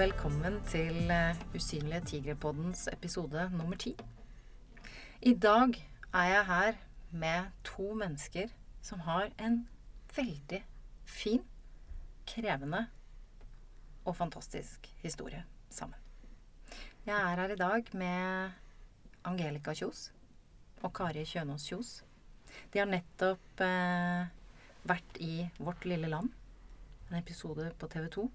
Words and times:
velkommen 0.00 0.54
til 0.64 1.10
eh, 1.12 1.36
Usynlige 1.52 2.00
tigre-poddens 2.08 2.86
episode 2.88 3.42
nummer 3.52 3.76
ti. 3.76 3.90
I 5.20 5.34
dag 5.36 5.76
er 6.14 6.28
jeg 6.30 6.46
her 6.46 6.78
med 7.10 7.50
to 7.64 7.90
mennesker 7.94 8.48
som 8.80 9.02
har 9.04 9.28
en 9.36 9.58
veldig 10.16 10.62
fin, 11.04 11.44
krevende 12.24 12.86
og 14.04 14.16
fantastisk 14.16 14.88
historie 15.02 15.44
sammen. 15.68 16.00
Jeg 17.04 17.20
er 17.20 17.36
her 17.42 17.52
i 17.52 17.60
dag 17.60 17.92
med 17.92 18.50
Angelica 19.24 19.76
Kjos 19.76 20.14
og 20.80 20.94
Kari 20.96 21.28
Kjønaas 21.28 21.68
Kjos. 21.68 21.94
De 22.72 22.80
har 22.80 22.88
nettopp 22.88 23.66
eh, 23.68 24.32
vært 24.82 25.20
i 25.20 25.50
Vårt 25.58 25.84
lille 25.84 26.08
land, 26.08 26.32
en 27.10 27.20
episode 27.20 27.74
på 27.76 27.92
TV 27.92 28.08
2 28.16 28.30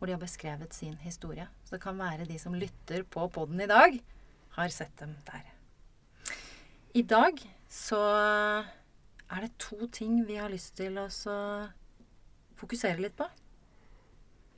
hvor 0.00 0.08
de 0.08 0.14
har 0.16 0.22
beskrevet 0.22 0.72
sin 0.72 0.96
historie. 1.04 1.44
Så 1.64 1.76
det 1.76 1.82
kan 1.84 1.98
være 2.00 2.24
de 2.24 2.38
som 2.40 2.56
lytter 2.56 3.02
på 3.04 3.26
poden 3.28 3.60
i 3.60 3.68
dag, 3.68 3.98
har 4.56 4.72
sett 4.72 4.96
dem 4.98 5.12
der. 5.28 5.44
I 6.96 7.02
dag 7.02 7.36
så 7.68 8.00
er 9.30 9.44
det 9.44 9.52
to 9.60 9.86
ting 9.92 10.24
vi 10.26 10.40
har 10.40 10.48
lyst 10.48 10.72
til 10.80 10.96
å 10.98 11.04
fokusere 12.56 13.04
litt 13.04 13.18
på. 13.20 13.28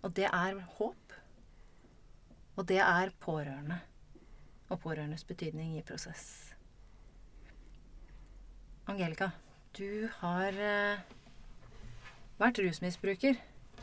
Og 0.06 0.14
det 0.14 0.30
er 0.30 0.62
håp. 0.78 1.18
Og 2.54 2.68
det 2.70 2.78
er 2.78 3.12
pårørende. 3.18 3.82
Og 4.70 4.78
pårørendes 4.80 5.26
betydning 5.26 5.74
i 5.76 5.82
prosess. 5.82 6.54
Angelica, 8.86 9.32
du 9.74 10.06
har 10.22 10.54
eh, 10.54 11.02
vært 12.38 12.62
rusmisbruker. 12.62 13.36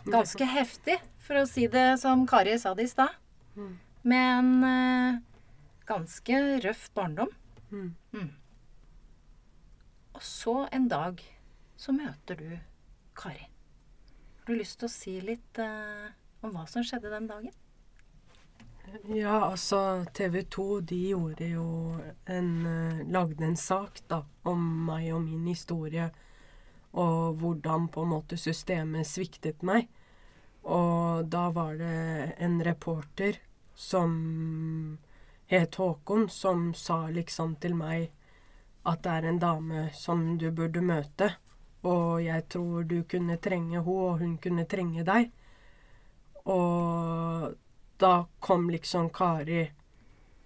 Ganske 0.06 0.46
heftig, 0.48 0.98
for 1.20 1.42
å 1.42 1.48
si 1.50 1.68
det 1.72 2.00
som 2.02 2.26
Kari 2.30 2.56
sa 2.62 2.74
det 2.78 2.88
i 2.88 2.92
stad. 2.92 3.16
Mm. 3.56 3.74
Med 4.10 4.30
en 4.40 4.52
eh, 4.64 5.20
ganske 5.90 6.42
røff 6.64 6.88
barndom. 6.96 7.32
Mm. 7.72 7.94
Mm. 8.14 8.30
Og 10.16 10.24
så 10.26 10.56
en 10.72 10.88
dag 10.92 11.22
så 11.80 11.96
møter 11.96 12.40
du 12.40 12.50
Kari. 13.16 13.48
Har 14.44 14.54
du 14.54 14.60
lyst 14.60 14.80
til 14.80 14.90
å 14.90 14.94
si 14.94 15.16
litt 15.22 15.60
eh, 15.62 16.10
om 16.42 16.56
hva 16.56 16.66
som 16.70 16.86
skjedde 16.86 17.12
den 17.12 17.28
dagen? 17.30 17.56
Ja, 19.14 19.52
altså 19.52 20.06
TV 20.14 20.42
2 20.50 20.80
de 20.90 21.00
gjorde 21.12 21.46
jo 21.52 21.66
en 22.26 22.50
uh, 22.66 23.02
Lagde 23.12 23.46
en 23.46 23.58
sak 23.60 24.02
da 24.10 24.24
om 24.50 24.64
meg 24.88 25.12
og 25.14 25.22
min 25.28 25.46
historie. 25.52 26.10
Og 26.94 27.38
hvordan 27.42 27.88
på 27.94 28.04
en 28.04 28.14
måte 28.16 28.38
systemet 28.38 29.08
sviktet 29.08 29.62
meg. 29.66 29.90
Og 30.64 31.30
da 31.30 31.50
var 31.54 31.78
det 31.80 32.36
en 32.42 32.60
reporter 32.66 33.38
som 33.76 34.98
het 35.50 35.76
Håkon, 35.76 36.30
som 36.30 36.74
sa 36.74 37.08
liksom 37.08 37.56
til 37.62 37.78
meg 37.78 38.10
at 38.90 39.04
det 39.04 39.12
er 39.12 39.28
en 39.30 39.40
dame 39.40 39.88
som 39.94 40.38
du 40.38 40.50
burde 40.52 40.82
møte. 40.82 41.32
Og 41.88 42.24
jeg 42.24 42.46
tror 42.52 42.84
du 42.84 43.04
kunne 43.08 43.38
trenge 43.38 43.80
henne, 43.80 43.86
og 43.88 44.20
hun 44.20 44.38
kunne 44.42 44.66
trenge 44.68 45.06
deg. 45.08 45.32
Og 46.50 47.56
da 48.00 48.14
kom 48.40 48.70
liksom 48.70 49.10
Kari 49.10 49.68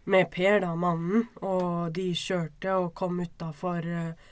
med 0.03 0.31
Per, 0.31 0.59
da, 0.59 0.73
mannen, 0.75 1.27
og 1.41 1.94
de 1.95 2.09
kjørte 2.17 2.75
og 2.75 2.94
kom 2.97 3.21
utafor 3.23 3.86
uh, 3.88 4.31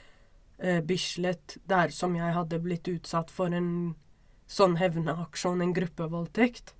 Bislett, 0.86 1.56
der 1.66 1.90
som 1.90 2.14
jeg 2.14 2.34
hadde 2.36 2.60
blitt 2.62 2.86
utsatt 2.86 3.32
for 3.34 3.50
en 3.50 3.96
sånn 4.46 4.76
hevnaksjon, 4.78 5.62
en 5.64 5.74
gruppevoldtekt. 5.74 6.74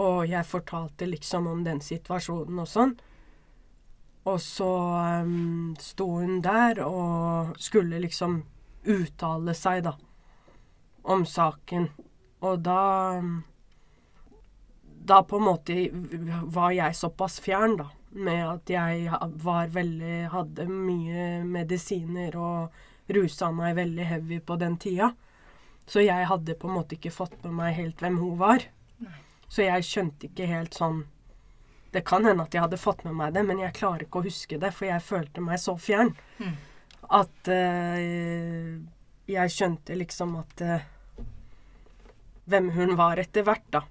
Og 0.00 0.24
jeg 0.26 0.46
fortalte 0.48 1.06
liksom 1.06 1.46
om 1.50 1.60
den 1.66 1.82
situasjonen 1.84 2.62
og 2.62 2.70
sånn. 2.70 2.94
Og 4.24 4.40
så 4.40 4.70
um, 5.22 5.74
sto 5.80 6.06
hun 6.16 6.40
der 6.44 6.80
og 6.86 7.54
skulle 7.60 8.00
liksom 8.02 8.40
uttale 8.88 9.54
seg, 9.56 9.84
da, 9.84 9.94
om 11.12 11.26
saken. 11.28 11.90
Og 12.44 12.62
da 12.64 13.20
Da 15.04 15.20
på 15.22 15.36
en 15.36 15.44
måte 15.44 15.74
var 16.48 16.72
jeg 16.72 16.96
såpass 16.96 17.36
fjern, 17.44 17.76
da, 17.76 17.90
med 18.10 18.40
at 18.48 18.70
jeg 18.70 19.10
var 19.44 19.68
veldig 19.68 20.30
Hadde 20.32 20.64
mye 20.68 21.44
medisiner 21.44 22.36
og 22.40 22.84
rusa 23.12 23.50
meg 23.52 23.76
veldig 23.76 24.04
heavy 24.08 24.38
på 24.40 24.56
den 24.60 24.76
tida. 24.80 25.10
Så 25.86 26.00
jeg 26.00 26.26
hadde 26.30 26.54
på 26.56 26.68
en 26.70 26.78
måte 26.78 26.96
ikke 26.96 27.12
fått 27.12 27.36
med 27.44 27.52
meg 27.58 27.74
helt 27.76 28.00
hvem 28.00 28.16
hun 28.22 28.38
var. 28.40 28.64
Nei. 29.04 29.18
Så 29.48 29.66
jeg 29.66 29.84
skjønte 29.84 30.30
ikke 30.30 30.46
helt 30.48 30.74
sånn 30.74 31.04
Det 31.94 32.00
kan 32.02 32.24
hende 32.26 32.42
at 32.42 32.54
jeg 32.56 32.62
hadde 32.64 32.78
fått 32.80 33.04
med 33.04 33.14
meg 33.14 33.34
det, 33.36 33.44
men 33.46 33.60
jeg 33.62 33.76
klarer 33.76 34.02
ikke 34.02 34.18
å 34.18 34.24
huske 34.24 34.56
det, 34.58 34.72
for 34.74 34.88
jeg 34.88 35.02
følte 35.04 35.40
meg 35.44 35.60
så 35.62 35.76
fjern 35.78 36.14
Mm. 36.40 36.56
at 37.14 37.48
uh, 37.54 38.80
jeg 39.30 39.52
skjønte 39.54 39.94
liksom 39.94 40.34
at 40.40 40.64
uh, 40.66 40.80
Hvem 42.50 42.70
hun 42.74 42.96
var 42.98 43.16
etter 43.22 43.44
hvert, 43.46 43.62
da. 43.70 43.84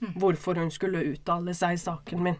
Mm. 0.00 0.12
Hvorfor 0.20 0.54
hun 0.60 0.68
skulle 0.70 1.00
uttale 1.08 1.54
seg 1.56 1.74
i 1.74 1.80
saken 1.80 2.22
min. 2.22 2.36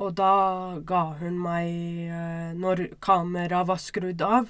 Ja. 0.00 0.06
Og 0.06 0.14
da 0.16 0.80
ga 0.80 1.02
hun 1.20 1.36
meg 1.42 1.68
eh, 2.08 2.52
Når 2.56 2.86
kameraet 3.04 3.68
var 3.68 3.80
skrudd 3.80 4.22
av, 4.24 4.48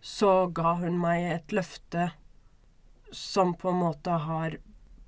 så 0.00 0.46
ga 0.48 0.78
hun 0.80 0.96
meg 1.00 1.26
et 1.32 1.52
løfte 1.52 2.12
som 3.12 3.54
på 3.56 3.70
en 3.70 3.82
måte 3.82 4.10
har 4.10 4.58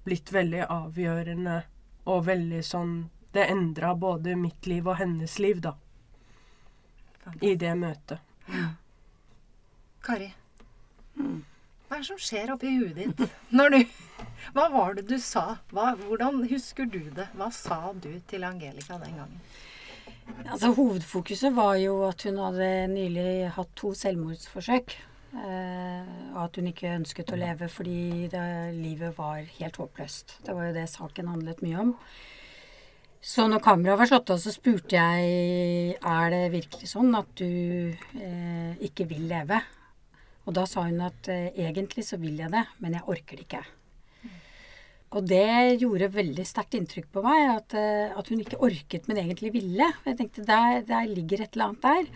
blitt 0.05 0.33
veldig 0.33 0.67
avgjørende 0.69 1.63
og 2.09 2.27
veldig 2.27 2.61
sånn 2.65 2.95
Det 3.33 3.45
endra 3.47 3.95
både 3.95 4.35
mitt 4.37 4.67
liv 4.67 4.89
og 4.89 4.97
hennes 4.99 5.39
liv, 5.39 5.61
da, 5.63 5.77
i 7.41 7.53
det 7.55 7.75
møtet. 7.79 8.19
Kari, 10.03 10.33
hva 11.15 11.95
er 11.95 12.01
det 12.01 12.09
som 12.09 12.19
skjer 12.19 12.51
oppi 12.57 12.73
huet 12.75 12.97
ditt 12.99 13.23
når 13.61 13.77
du 13.77 13.79
Hva 14.57 14.67
var 14.73 14.99
det 14.99 15.07
du 15.13 15.19
sa? 15.23 15.61
Hva, 15.71 15.93
hvordan 16.01 16.43
husker 16.51 16.89
du 16.91 17.05
det? 17.15 17.29
Hva 17.39 17.53
sa 17.55 17.93
du 17.95 18.11
til 18.27 18.49
Angelica 18.49 18.99
den 18.99 19.21
gangen? 19.21 19.41
Altså, 20.51 20.73
hovedfokuset 20.75 21.55
var 21.57 21.77
jo 21.81 22.01
at 22.09 22.25
hun 22.27 22.41
hadde 22.43 22.71
nylig 22.93 23.31
hatt 23.55 23.71
to 23.79 23.93
selvmordsforsøk. 23.99 24.97
Eh, 25.31 26.07
og 26.35 26.41
at 26.43 26.57
hun 26.59 26.69
ikke 26.73 26.91
ønsket 26.97 27.31
å 27.31 27.39
leve 27.39 27.69
fordi 27.71 28.27
det, 28.33 28.43
livet 28.75 29.15
var 29.19 29.45
helt 29.61 29.79
håpløst. 29.79 30.41
Det 30.47 30.57
var 30.57 30.69
jo 30.69 30.77
det 30.81 30.89
saken 30.91 31.31
handlet 31.31 31.63
mye 31.63 31.85
om. 31.85 31.93
Så 33.21 33.45
når 33.47 33.61
kameraet 33.63 34.01
var 34.01 34.09
slått 34.09 34.33
av, 34.33 34.41
så 34.41 34.53
spurte 34.55 34.97
jeg 34.97 35.99
er 36.01 36.31
det 36.33 36.45
virkelig 36.55 36.89
sånn 36.89 37.13
at 37.19 37.31
du 37.37 37.93
eh, 37.93 38.73
ikke 38.89 39.07
vil 39.11 39.29
leve. 39.31 39.61
Og 40.49 40.57
da 40.57 40.65
sa 40.67 40.87
hun 40.89 41.03
at 41.05 41.29
eh, 41.31 41.53
egentlig 41.69 42.07
så 42.09 42.19
vil 42.19 42.41
jeg 42.41 42.51
det, 42.51 42.65
men 42.81 42.97
jeg 42.97 43.07
orker 43.07 43.37
det 43.37 43.47
ikke. 43.47 43.63
Og 45.11 45.27
det 45.27 45.81
gjorde 45.81 46.13
veldig 46.15 46.45
sterkt 46.47 46.77
inntrykk 46.79 47.09
på 47.11 47.23
meg, 47.25 47.49
at, 47.57 47.75
eh, 47.75 48.13
at 48.15 48.29
hun 48.31 48.43
ikke 48.45 48.61
orket, 48.63 49.09
men 49.11 49.19
egentlig 49.19 49.51
ville. 49.57 49.89
Jeg 50.07 50.19
tenkte 50.21 50.47
der, 50.47 50.85
der 50.87 51.09
ligger 51.11 51.43
et 51.43 51.57
eller 51.57 51.73
annet 51.73 51.83
der. 51.83 52.13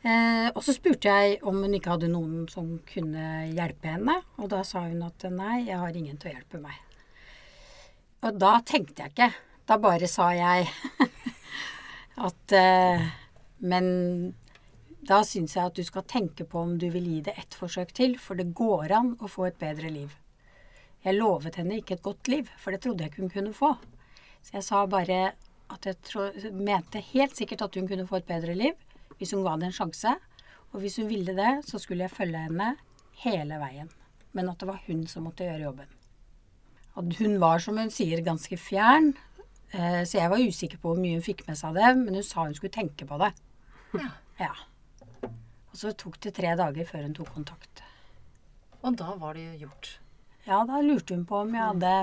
Eh, 0.00 0.46
og 0.54 0.62
så 0.64 0.72
spurte 0.72 1.10
jeg 1.10 1.40
om 1.42 1.58
hun 1.60 1.74
ikke 1.76 1.90
hadde 1.96 2.12
noen 2.12 2.46
som 2.48 2.78
kunne 2.88 3.50
hjelpe 3.50 3.90
henne. 3.96 4.20
Og 4.38 4.48
da 4.52 4.62
sa 4.64 4.86
hun 4.86 5.02
at 5.02 5.26
nei, 5.34 5.66
jeg 5.66 5.82
har 5.82 5.98
ingen 5.98 6.20
til 6.22 6.30
å 6.30 6.36
hjelpe 6.36 6.62
meg. 6.62 6.78
Og 8.22 8.38
da 8.38 8.54
tenkte 8.62 9.04
jeg 9.04 9.14
ikke. 9.14 9.30
Da 9.66 9.80
bare 9.82 10.06
sa 10.10 10.30
jeg 10.34 10.70
at 12.28 12.54
eh, 12.56 13.10
Men 13.60 13.86
da 15.04 15.20
syns 15.26 15.56
jeg 15.56 15.66
at 15.66 15.76
du 15.76 15.84
skal 15.84 16.06
tenke 16.08 16.46
på 16.48 16.62
om 16.62 16.78
du 16.78 16.88
vil 16.94 17.10
gi 17.10 17.20
det 17.26 17.34
ett 17.36 17.56
forsøk 17.58 17.92
til, 17.96 18.16
for 18.18 18.38
det 18.38 18.52
går 18.56 18.92
an 18.94 19.14
å 19.20 19.28
få 19.28 19.50
et 19.50 19.58
bedre 19.60 19.90
liv. 19.92 20.14
Jeg 21.04 21.16
lovet 21.16 21.56
henne 21.56 21.78
ikke 21.80 21.96
et 21.96 22.04
godt 22.04 22.28
liv, 22.28 22.48
for 22.60 22.74
det 22.74 22.82
trodde 22.84 23.04
jeg 23.04 23.12
ikke 23.12 23.22
hun 23.24 23.32
kunne 23.32 23.54
få. 23.56 23.70
Så 24.44 24.58
jeg 24.58 24.66
sa 24.66 24.82
bare 24.90 25.20
at 25.70 25.86
jeg 25.86 26.00
tro, 26.04 26.26
mente 26.52 27.00
helt 27.12 27.36
sikkert 27.38 27.64
at 27.64 27.78
hun 27.78 27.88
kunne 27.88 28.08
få 28.08 28.20
et 28.20 28.28
bedre 28.28 28.56
liv 28.56 28.76
hvis 29.20 29.34
hun 29.36 29.44
ga 29.44 29.54
det 29.60 29.68
en 29.68 29.76
sjanse. 29.76 30.12
Og 30.72 30.80
hvis 30.80 30.96
hun 31.00 31.08
ville 31.10 31.34
det, 31.36 31.50
så 31.68 31.80
skulle 31.82 32.06
jeg 32.06 32.14
følge 32.14 32.40
henne 32.46 32.74
hele 33.24 33.58
veien. 33.60 33.90
Men 34.32 34.48
at 34.48 34.60
det 34.62 34.68
var 34.70 34.80
hun 34.86 35.02
som 35.10 35.26
måtte 35.26 35.44
gjøre 35.44 35.66
jobben. 35.66 35.90
At 36.96 37.16
hun 37.20 37.36
var, 37.42 37.60
som 37.62 37.78
hun 37.78 37.92
sier, 37.92 38.22
ganske 38.24 38.56
fjern. 38.60 39.12
Eh, 39.72 40.02
så 40.08 40.18
jeg 40.18 40.32
var 40.32 40.42
usikker 40.42 40.80
på 40.80 40.92
hvor 40.92 41.00
mye 41.00 41.18
hun 41.18 41.26
fikk 41.26 41.44
med 41.48 41.58
seg 41.58 41.72
av 41.72 41.80
det, 41.80 41.90
men 42.04 42.16
hun 42.18 42.26
sa 42.26 42.46
hun 42.46 42.56
skulle 42.56 42.74
tenke 42.74 43.06
på 43.06 43.20
det. 43.20 43.32
Ja. 43.98 44.10
Ja. 44.40 44.52
Og 45.70 45.76
så 45.76 45.92
tok 45.94 46.16
det 46.24 46.34
tre 46.38 46.54
dager 46.58 46.86
før 46.88 47.04
hun 47.06 47.16
tok 47.18 47.34
kontakt. 47.34 47.82
Og 48.80 48.96
da 48.96 49.12
var 49.20 49.36
det 49.36 49.44
jo 49.44 49.66
gjort. 49.66 49.99
Ja, 50.46 50.62
da 50.64 50.80
lurte 50.82 51.14
hun 51.14 51.26
på 51.28 51.42
om 51.44 51.54
jeg 51.54 51.66
hadde 51.72 51.94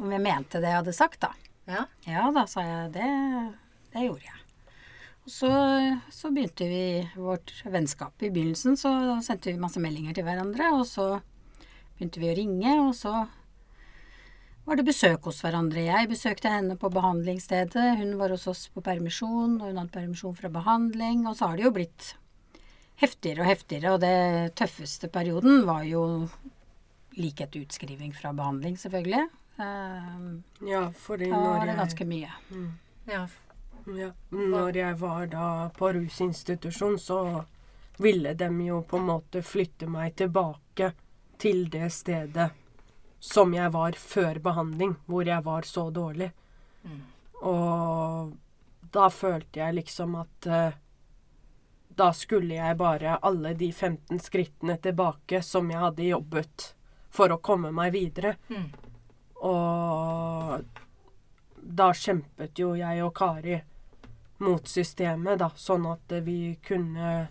Om 0.00 0.12
jeg 0.14 0.24
mente 0.24 0.60
det 0.62 0.70
jeg 0.70 0.80
hadde 0.80 0.94
sagt, 0.96 1.20
da. 1.20 1.32
Ja. 1.68 1.84
Ja, 2.08 2.30
da 2.32 2.46
sa 2.48 2.64
jeg 2.64 2.94
det. 2.94 3.10
Det 3.92 4.06
gjorde 4.06 4.24
jeg. 4.24 4.38
Og 5.22 5.30
så, 5.30 5.50
så 6.10 6.30
begynte 6.34 6.66
vi 6.66 6.84
vårt 7.14 7.52
vennskap. 7.68 8.16
I 8.24 8.32
begynnelsen 8.32 8.78
så 8.80 8.90
sendte 9.22 9.52
vi 9.52 9.60
masse 9.60 9.82
meldinger 9.82 10.16
til 10.16 10.26
hverandre, 10.26 10.72
og 10.74 10.86
så 10.88 11.06
begynte 11.94 12.22
vi 12.22 12.32
å 12.32 12.38
ringe, 12.40 12.72
og 12.88 12.96
så 12.98 13.12
var 14.66 14.78
det 14.78 14.86
besøk 14.86 15.28
hos 15.28 15.42
hverandre. 15.44 15.84
Jeg 15.84 16.10
besøkte 16.10 16.50
henne 16.50 16.78
på 16.78 16.90
behandlingsstedet. 16.94 18.00
Hun 18.00 18.16
var 18.18 18.34
hos 18.34 18.48
oss 18.50 18.64
på 18.72 18.82
permisjon, 18.82 19.60
og 19.60 19.68
hun 19.68 19.78
hadde 19.78 19.94
permisjon 19.94 20.36
fra 20.38 20.50
behandling. 20.54 21.24
Og 21.28 21.38
så 21.38 21.50
har 21.50 21.58
det 21.58 21.66
jo 21.68 21.74
blitt 21.76 22.12
heftigere 23.02 23.42
og 23.42 23.50
heftigere, 23.50 23.94
og 23.94 24.02
det 24.02 24.54
tøffeste 24.58 25.10
perioden 25.10 25.64
var 25.66 25.86
jo 25.86 26.04
like 27.16 27.44
etter 27.44 27.60
utskriving 27.60 28.14
fra 28.14 28.32
behandling, 28.32 28.76
selvfølgelig. 28.78 29.28
Um, 29.56 30.42
Ja, 30.60 30.92
fordi 30.92 31.30
da 31.30 31.36
når 31.36 31.48
var 31.48 31.60
det 31.60 31.72
jeg, 31.72 31.76
ganske 31.76 32.04
mye. 32.04 32.30
Ja. 33.04 33.26
ja, 33.98 34.10
når 34.30 34.76
jeg 34.76 34.98
var 35.00 35.26
da 35.26 35.46
på 35.76 35.92
rusinstitusjon, 35.92 36.98
så 36.98 37.44
ville 37.98 38.34
de 38.34 38.48
jo 38.66 38.82
på 38.82 38.96
en 38.96 39.08
måte 39.10 39.42
flytte 39.42 39.86
meg 39.86 40.16
tilbake 40.16 40.92
til 41.38 41.66
det 41.70 41.90
stedet 41.92 42.50
som 43.22 43.54
jeg 43.54 43.70
var 43.70 43.92
før 43.98 44.38
behandling, 44.42 44.96
hvor 45.06 45.26
jeg 45.26 45.44
var 45.44 45.62
så 45.62 45.90
dårlig. 45.90 46.32
Mm. 46.82 47.02
Og 47.46 48.32
da 48.92 49.08
følte 49.10 49.60
jeg 49.60 49.74
liksom 49.78 50.16
at 50.18 50.48
uh, 50.50 50.78
da 51.96 52.12
skulle 52.16 52.56
jeg 52.56 52.76
bare 52.80 53.18
alle 53.22 53.54
de 53.54 53.72
15 53.72 54.18
skrittene 54.20 54.76
tilbake 54.82 55.42
som 55.44 55.70
jeg 55.70 55.82
hadde 55.82 56.08
jobbet 56.08 56.72
for 57.12 57.32
å 57.34 57.40
komme 57.44 57.70
meg 57.76 57.92
videre. 57.94 58.36
Mm. 58.48 58.68
Og 59.42 60.64
da 61.62 61.90
kjempet 61.94 62.58
jo 62.58 62.72
jeg 62.78 63.02
og 63.04 63.12
Kari 63.14 63.58
mot 64.42 64.66
systemet, 64.66 65.38
da, 65.38 65.50
sånn 65.54 65.86
at 65.92 66.14
vi 66.26 66.56
kunne 66.64 67.28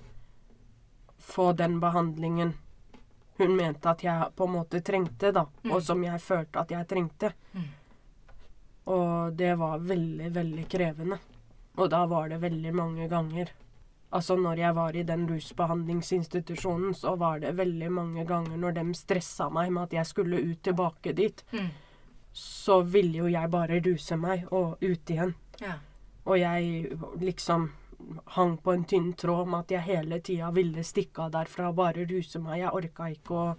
få 1.22 1.51
den 1.54 1.80
behandlingen 1.83 2.54
hun 3.42 3.56
mente 3.57 3.89
at 3.89 4.04
jeg 4.06 4.31
på 4.38 4.45
en 4.45 4.54
måte 4.54 4.81
trengte, 4.86 5.31
da, 5.33 5.45
Mm. 5.63 5.72
og 5.74 5.81
som 5.84 6.04
jeg 6.04 6.19
følte 6.22 6.60
at 6.62 6.69
jeg 6.72 6.88
trengte. 6.88 7.34
Mm. 7.56 7.68
Og 8.92 9.34
det 9.38 9.56
var 9.57 9.80
veldig, 9.80 10.30
veldig 10.36 10.66
krevende. 10.69 11.18
Og 11.77 11.89
da 11.89 12.06
var 12.06 12.30
det 12.30 12.42
veldig 12.42 12.74
mange 12.75 13.07
ganger. 13.10 13.50
Altså 14.12 14.36
når 14.36 14.58
jeg 14.60 14.75
var 14.75 14.96
i 14.96 15.04
den 15.08 15.28
rusbehandlingsinstitusjonen, 15.30 16.94
så 16.94 17.16
var 17.18 17.40
det 17.40 17.54
veldig 17.58 17.92
mange 17.92 18.25
ganger 18.28 18.58
når 18.60 18.74
de 18.75 18.84
stressa 18.98 19.50
meg 19.50 19.72
med 19.72 19.84
at 19.84 19.94
jeg 19.94 20.06
skulle 20.10 20.42
ut 20.52 20.62
tilbake 20.63 21.13
dit, 21.16 21.44
Mm. 21.54 21.69
så 22.34 22.81
ville 22.84 23.18
jo 23.18 23.28
jeg 23.28 23.50
bare 23.52 23.80
ruse 23.86 24.18
meg 24.18 24.48
og 24.52 24.78
ut 24.81 25.10
igjen. 25.10 25.34
Ja. 25.62 25.74
Og 26.25 26.40
jeg 26.40 26.98
liksom 27.19 27.69
hang 28.36 28.58
på 28.58 28.74
en 28.74 28.84
tynn 28.86 29.13
tråd 29.13 29.48
med 29.48 29.60
at 29.60 29.72
jeg 29.72 29.81
hele 29.81 30.19
tida 30.19 30.52
ville 30.52 30.84
stikke 30.84 31.19
av 31.25 31.31
derfra 31.31 31.69
og 31.69 31.75
bare 31.75 32.06
ruse 32.10 32.40
meg. 32.40 32.60
Jeg 32.60 32.74
orka 32.74 33.04
ikke 33.12 33.31
å 33.31 33.56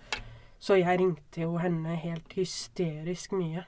Så 0.63 0.77
jeg 0.79 0.99
ringte 1.01 1.41
jo 1.41 1.57
henne 1.59 1.97
helt 1.97 2.33
hysterisk 2.37 3.33
mye. 3.33 3.65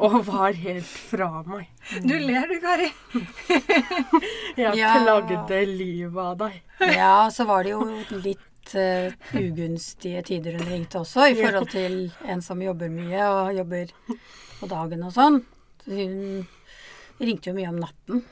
Og 0.00 0.14
var 0.26 0.56
helt 0.56 0.86
fra 0.86 1.42
meg. 1.46 1.68
Du 2.02 2.14
ler 2.18 2.46
du, 2.50 2.56
Kari. 2.62 2.88
Jeg 4.56 4.76
Ja. 4.78 4.94
plagde 5.04 5.60
livet 5.68 6.22
av 6.24 6.38
deg. 6.40 6.56
Ja, 6.96 7.28
så 7.30 7.44
var 7.48 7.64
det 7.64 7.74
jo 7.74 7.84
litt 8.24 8.74
uh, 8.74 9.12
ugunstige 9.36 10.22
tider 10.26 10.56
hun 10.58 10.66
ringte 10.70 11.02
også, 11.02 11.28
i 11.30 11.36
forhold 11.38 11.70
til 11.72 12.00
en 12.26 12.42
som 12.42 12.62
jobber 12.64 12.90
mye 12.92 13.28
og 13.28 13.54
jobber 13.60 13.92
på 14.60 14.70
dagen 14.72 15.04
og 15.06 15.14
sånn. 15.14 15.40
Hun 15.86 16.46
ringte 17.20 17.50
jo 17.52 17.56
mye 17.60 17.70
om 17.72 17.80
natten. 17.84 18.24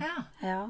Ja. 0.00 0.16
Ja. 0.42 0.60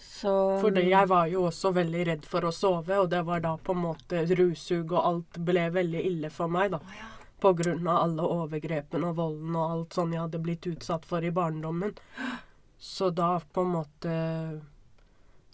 Så 0.00 0.32
Fordi 0.60 0.86
jeg 0.90 1.08
var 1.08 1.28
jo 1.32 1.46
også 1.48 1.70
veldig 1.76 2.02
redd 2.08 2.26
for 2.28 2.44
å 2.48 2.52
sove, 2.52 2.98
og 3.02 3.08
det 3.12 3.22
var 3.28 3.40
da 3.44 3.54
på 3.60 3.72
en 3.76 3.82
måte 3.86 4.22
russug 4.36 4.92
og 4.96 5.00
alt 5.04 5.40
ble 5.46 5.68
veldig 5.74 6.02
ille 6.10 6.30
for 6.34 6.50
meg, 6.52 6.72
da. 6.74 6.80
Oh, 6.82 6.94
ja. 6.98 7.08
Av 7.44 7.96
alle 7.96 8.22
overgrepene 8.22 9.10
og 9.10 9.16
volden 9.16 9.56
og 9.56 9.70
alt 9.76 9.96
sånn 9.98 10.12
jeg 10.14 10.24
hadde 10.24 10.42
blitt 10.42 10.66
utsatt 10.70 11.06
for 11.08 11.24
i 11.24 11.32
barndommen. 11.34 11.94
Så 12.78 13.10
da 13.10 13.40
på 13.40 13.60
en 13.60 13.74
måte 13.74 14.12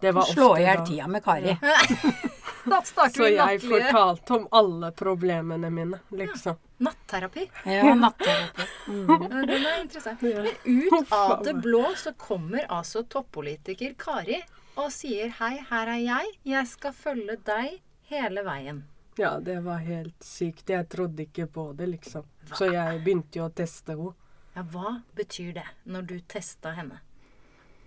Det 0.00 0.12
var 0.12 0.22
Slå 0.22 0.50
ofte 0.50 0.60
i 0.60 0.64
hjel 0.64 0.78
da 0.78 0.86
tida 0.86 1.06
med 1.08 1.24
Kari. 1.24 1.56
Da 2.66 2.80
starter 2.82 3.22
Så 3.22 3.28
jeg 3.30 3.60
fortalte 3.62 4.34
om 4.34 4.48
alle 4.50 4.90
problemene 4.92 5.70
mine, 5.70 6.00
liksom. 6.10 6.56
natterapi. 6.82 7.44
Ja, 7.64 7.94
natterapi. 7.94 8.66
Mm. 8.88 9.28
Den 9.30 9.66
er 9.66 9.80
interessant. 9.80 10.22
Men 10.22 10.48
Ut 10.64 11.12
av 11.14 11.44
det 11.44 11.54
blå 11.62 11.84
så 11.96 12.12
kommer 12.18 12.66
altså 12.66 13.04
toppolitiker 13.06 13.94
Kari 13.98 14.40
og 14.76 14.90
sier 14.92 15.30
hei, 15.38 15.54
her 15.70 15.92
er 15.94 16.02
jeg. 16.02 16.34
Jeg 16.44 16.68
skal 16.68 16.92
følge 16.92 17.38
deg 17.46 17.78
hele 18.10 18.42
veien. 18.44 18.82
Ja, 19.18 19.40
det 19.40 19.60
var 19.64 19.78
helt 19.80 20.22
sykt. 20.22 20.68
Jeg 20.68 20.88
trodde 20.92 21.24
ikke 21.24 21.46
på 21.46 21.70
det, 21.72 21.86
liksom. 21.86 22.24
Så 22.52 22.68
jeg 22.68 23.00
begynte 23.04 23.40
jo 23.40 23.46
å 23.48 23.54
teste 23.54 23.96
henne. 23.96 24.12
Ja, 24.56 24.62
Hva 24.72 25.00
betyr 25.16 25.52
det 25.56 25.66
når 25.84 26.02
du 26.10 26.16
testa 26.28 26.72
henne? 26.76 27.00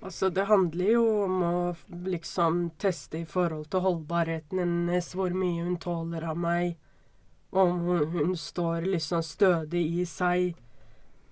Altså, 0.02 0.30
det 0.30 0.46
handler 0.48 0.92
jo 0.94 1.06
om 1.26 1.42
å 1.44 1.76
liksom 2.08 2.70
teste 2.80 3.20
i 3.20 3.26
forhold 3.28 3.68
til 3.70 3.84
holdbarheten 3.84 4.62
hennes, 4.62 5.12
hvor 5.16 5.34
mye 5.36 5.66
hun 5.66 5.76
tåler 5.82 6.24
av 6.30 6.38
meg, 6.40 6.78
om 7.50 7.82
hun, 7.84 8.06
hun 8.14 8.36
står 8.38 8.88
liksom 8.88 9.24
stødig 9.26 9.82
i 10.00 10.06
seg, 10.08 10.54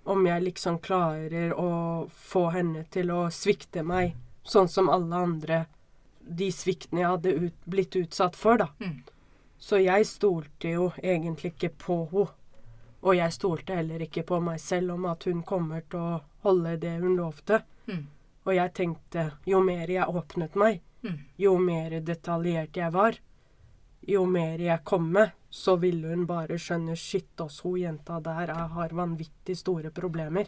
om 0.03 0.25
jeg 0.27 0.43
liksom 0.43 0.79
klarer 0.83 1.53
å 1.53 1.71
få 2.11 2.47
henne 2.55 2.83
til 2.91 3.11
å 3.11 3.27
svikte 3.31 3.85
meg, 3.87 4.17
sånn 4.43 4.67
som 4.71 4.89
alle 4.91 5.21
andre, 5.29 5.61
de 6.19 6.49
sviktene 6.51 7.03
jeg 7.05 7.13
hadde 7.13 7.35
ut, 7.47 7.61
blitt 7.65 7.95
utsatt 7.95 8.35
for, 8.35 8.59
da. 8.59 8.67
Mm. 8.83 8.99
Så 9.59 9.79
jeg 9.81 10.05
stolte 10.05 10.69
jo 10.75 10.91
egentlig 11.03 11.53
ikke 11.55 11.71
på 11.85 11.97
henne. 12.11 12.27
Og 13.07 13.13
jeg 13.15 13.31
stolte 13.31 13.75
heller 13.77 14.01
ikke 14.03 14.23
på 14.25 14.39
meg 14.41 14.59
selv 14.59 14.95
om 14.95 15.05
at 15.05 15.23
hun 15.29 15.43
kommer 15.45 15.83
til 15.89 15.99
å 16.01 16.21
holde 16.43 16.73
det 16.81 16.95
hun 16.99 17.13
lovte. 17.15 17.61
Mm. 17.87 18.07
Og 18.47 18.55
jeg 18.55 18.73
tenkte 18.73 19.25
jo 19.47 19.61
mer 19.63 19.87
jeg 19.91 20.07
åpnet 20.09 20.55
meg, 20.55 20.81
Mm. 21.03 21.19
jo 21.37 21.51
mer 21.61 21.93
detaljert 22.01 22.75
jeg 22.75 22.91
var, 22.91 23.13
jo 24.07 24.25
mer 24.25 24.57
jeg 24.59 24.83
kom 24.83 25.11
med, 25.13 25.29
så 25.49 25.75
ville 25.79 26.07
hun 26.09 26.25
bare 26.25 26.57
skjønne 26.57 26.95
shit, 26.97 27.29
oss 27.39 27.59
hun 27.61 27.77
jenta 27.77 28.17
der 28.19 28.47
jeg 28.47 28.69
har 28.73 28.89
vanvittig 28.89 29.55
store 29.57 29.91
problemer. 29.91 30.47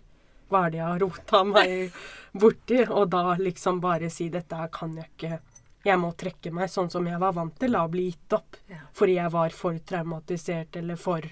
Hva 0.49 0.65
er 0.65 0.69
det 0.73 0.79
jeg 0.79 0.87
har 0.87 0.99
rota 0.99 1.43
meg 1.45 1.91
borti? 2.41 2.81
Og 2.89 3.09
da 3.13 3.35
liksom 3.37 3.79
bare 3.79 4.09
si 4.09 4.27
dette 4.33 4.55
her 4.57 4.67
kan 4.73 4.95
jeg 4.97 5.05
ikke. 5.13 5.39
Jeg 5.83 5.99
må 6.01 6.11
trekke 6.19 6.51
meg 6.51 6.69
sånn 6.71 6.89
som 6.91 7.07
jeg 7.07 7.19
var 7.21 7.33
vant 7.37 7.55
til, 7.59 7.71
da, 7.71 7.85
bli 7.87 8.09
gitt 8.09 8.35
opp. 8.35 8.57
Ja. 8.67 8.81
Fordi 8.93 9.15
jeg 9.15 9.31
var 9.31 9.55
for 9.55 9.79
traumatisert 9.91 10.75
eller 10.81 10.99
for 10.99 11.25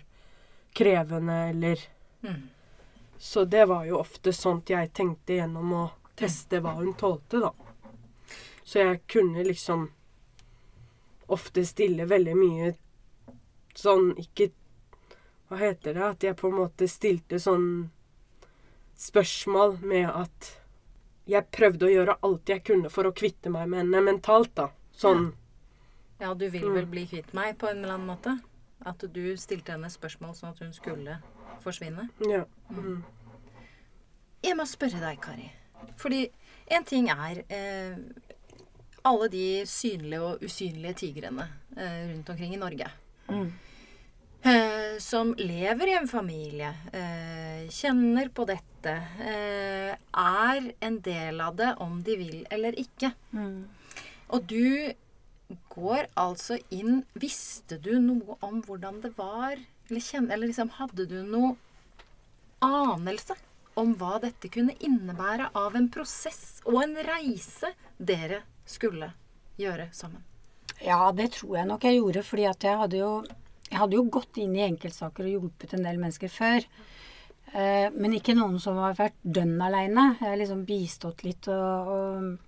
krevende 0.77 1.38
eller 1.50 1.88
Mm. 2.22 2.50
Så 3.18 3.46
det 3.46 3.66
var 3.66 3.86
jo 3.86 4.00
ofte 4.00 4.34
sånt 4.34 4.70
jeg 4.70 4.92
tenkte 4.94 5.38
gjennom 5.38 5.74
å 5.74 5.84
teste 6.18 6.60
hva 6.62 6.75
hun 6.77 6.94
tålte, 6.98 7.39
da. 7.42 7.51
Så 8.63 8.80
jeg 8.80 9.01
kunne 9.08 9.46
liksom 9.46 9.88
ofte 11.27 11.66
stille 11.66 12.06
veldig 12.06 12.36
mye 12.38 12.74
sånn 13.75 14.13
ikke 14.18 14.51
Hva 15.48 15.58
heter 15.62 15.94
det? 15.96 16.04
At 16.04 16.24
jeg 16.25 16.36
på 16.36 16.50
en 16.50 16.58
måte 16.60 16.89
stilte 16.92 17.38
sånn 17.39 17.68
spørsmål 19.00 19.77
med 19.80 20.10
at 20.10 20.50
jeg 21.27 21.50
prøvde 21.53 21.88
å 21.88 21.91
gjøre 21.91 22.17
alt 22.27 22.51
jeg 22.51 22.63
kunne 22.67 22.91
for 22.93 23.10
å 23.10 23.13
kvitte 23.15 23.51
meg 23.53 23.67
med 23.72 23.84
henne 23.84 24.03
mentalt, 24.05 24.53
da. 24.57 24.69
Sånn 24.98 25.31
Ja, 26.22 26.34
du 26.34 26.48
vil 26.50 26.65
vel 26.74 26.88
bli 26.89 27.05
kvitt 27.10 27.34
meg 27.38 27.60
på 27.62 27.69
en 27.69 27.84
eller 27.84 27.98
annen 27.98 28.10
måte? 28.10 28.38
At 28.88 29.03
du 29.13 29.22
stilte 29.38 29.75
henne 29.75 29.89
spørsmål 29.91 30.34
sånn 30.38 30.55
at 30.55 30.63
hun 30.63 30.74
skulle 30.74 31.19
forsvinne? 31.63 32.07
Ja. 32.25 32.46
Mm. 32.72 33.03
Jeg 34.46 34.57
må 34.57 34.65
spørre 34.69 35.01
deg, 35.01 35.19
Kari. 35.22 35.50
Fordi 36.00 36.24
en 36.74 36.86
ting 36.88 37.10
er 37.13 37.41
eh, 37.53 37.98
alle 39.07 39.29
de 39.34 39.48
synlige 39.69 40.22
og 40.24 40.43
usynlige 40.46 41.00
tigrene 41.03 41.48
eh, 41.77 42.03
rundt 42.12 42.29
omkring 42.34 42.53
i 42.55 42.62
Norge. 42.62 42.89
Mm. 43.29 43.50
Eh, 44.48 44.76
som 45.00 45.34
lever 45.38 45.88
i 45.88 45.96
en 45.98 46.08
familie, 46.08 46.70
eh, 46.94 47.70
kjenner 47.70 48.30
på 48.30 48.46
dette, 48.48 48.94
eh, 49.20 49.96
er 49.96 50.72
en 50.80 51.00
del 51.01 51.42
av 51.42 51.56
det 51.56 51.74
om 51.84 52.01
de 52.04 52.18
vil 52.18 52.46
eller 52.51 52.77
ikke. 52.80 53.12
Mm. 53.32 53.68
Og 54.30 54.48
du 54.48 54.94
går 55.72 56.10
altså 56.20 56.58
inn 56.75 57.06
Visste 57.16 57.77
du 57.80 57.94
noe 58.04 58.36
om 58.44 58.62
hvordan 58.66 59.01
det 59.01 59.13
var? 59.18 59.56
Eller, 59.88 60.04
kjenne, 60.04 60.34
eller 60.34 60.48
liksom, 60.51 60.74
hadde 60.75 61.08
du 61.08 61.22
noe 61.24 61.56
anelse 62.60 63.38
om 63.77 63.94
hva 63.96 64.18
dette 64.20 64.50
kunne 64.51 64.75
innebære 64.84 65.51
av 65.56 65.75
en 65.77 65.88
prosess 65.94 66.60
og 66.66 66.82
en 66.84 66.98
reise 67.08 67.72
dere 67.98 68.42
skulle 68.66 69.13
gjøre 69.62 69.88
sammen? 69.96 70.24
Ja, 70.84 71.12
det 71.16 71.32
tror 71.38 71.58
jeg 71.58 71.70
nok 71.70 71.86
jeg 71.88 72.00
gjorde, 72.01 72.24
fordi 72.25 72.48
at 72.50 72.66
jeg 72.68 72.82
hadde 72.82 73.00
jo 73.00 73.12
jeg 73.68 73.80
hadde 73.82 73.98
jo 73.98 74.08
gått 74.12 74.40
inn 74.42 74.56
i 74.56 74.66
enkeltsaker 74.68 75.28
og 75.28 75.34
hjulpet 75.36 75.76
en 75.76 75.86
del 75.88 76.00
mennesker 76.02 76.32
før. 76.32 76.68
Eh, 77.54 77.88
men 77.96 78.18
ikke 78.18 78.36
noen 78.38 78.60
som 78.64 78.80
har 78.82 78.98
vært 78.98 79.18
dønn 79.24 79.56
aleine. 79.64 80.14
Jeg 80.20 80.32
har 80.32 80.40
liksom 80.40 80.66
bistått 80.68 81.24
litt 81.28 81.48
og, 81.52 81.92
og 81.94 82.48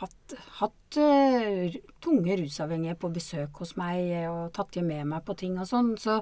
hatt, 0.00 0.34
hatt 0.60 0.98
uh, 1.00 1.78
tunge 2.02 2.36
rusavhengige 2.40 2.96
på 3.00 3.10
besøk 3.12 3.60
hos 3.62 3.74
meg 3.78 4.12
og 4.30 4.52
tatt 4.56 4.78
dem 4.78 4.88
med 4.90 5.08
meg 5.12 5.24
på 5.26 5.36
ting 5.38 5.58
og 5.60 5.68
sånn. 5.68 5.92
Så 6.00 6.20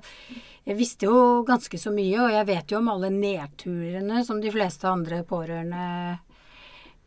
jeg 0.66 0.78
visste 0.78 1.08
jo 1.08 1.44
ganske 1.48 1.80
så 1.80 1.92
mye, 1.94 2.16
og 2.24 2.34
jeg 2.34 2.48
vet 2.48 2.72
jo 2.74 2.80
om 2.80 2.90
alle 2.94 3.12
nedturene 3.14 4.24
som 4.26 4.42
de 4.42 4.52
fleste 4.54 4.88
andre 4.90 5.22
pårørende 5.28 6.18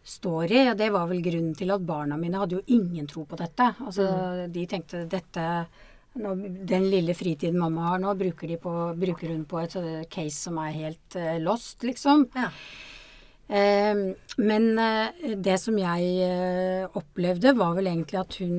står 0.04 0.52
i. 0.52 0.64
Og 0.72 0.78
det 0.80 0.90
var 0.94 1.10
vel 1.12 1.24
grunnen 1.26 1.56
til 1.58 1.74
at 1.74 1.86
barna 1.86 2.18
mine 2.20 2.42
hadde 2.42 2.60
jo 2.60 2.66
ingen 2.78 3.10
tro 3.10 3.26
på 3.30 3.40
dette. 3.40 3.74
Altså, 3.86 4.08
mm. 4.08 4.46
De 4.56 4.68
tenkte 4.70 5.06
dette 5.10 5.48
nå, 6.20 6.36
Den 6.68 6.88
lille 6.92 7.16
fritiden 7.16 7.60
mamma 7.60 7.92
har 7.92 8.02
nå, 8.04 8.14
bruker, 8.20 8.56
på, 8.62 8.72
bruker 9.00 9.32
hun 9.32 9.46
på 9.50 9.62
et 9.64 9.76
case 10.12 10.38
som 10.38 10.60
er 10.62 10.78
helt 10.78 11.20
uh, 11.20 11.38
lost, 11.44 11.86
liksom. 11.88 12.28
Ja. 12.36 12.50
Uh, 13.52 14.12
men 14.40 14.68
uh, 14.80 15.12
det 15.36 15.58
som 15.60 15.78
jeg 15.80 16.90
opplevde, 16.98 17.56
var 17.60 17.78
vel 17.80 17.92
egentlig 17.92 18.20
at 18.22 18.40
hun 18.42 18.58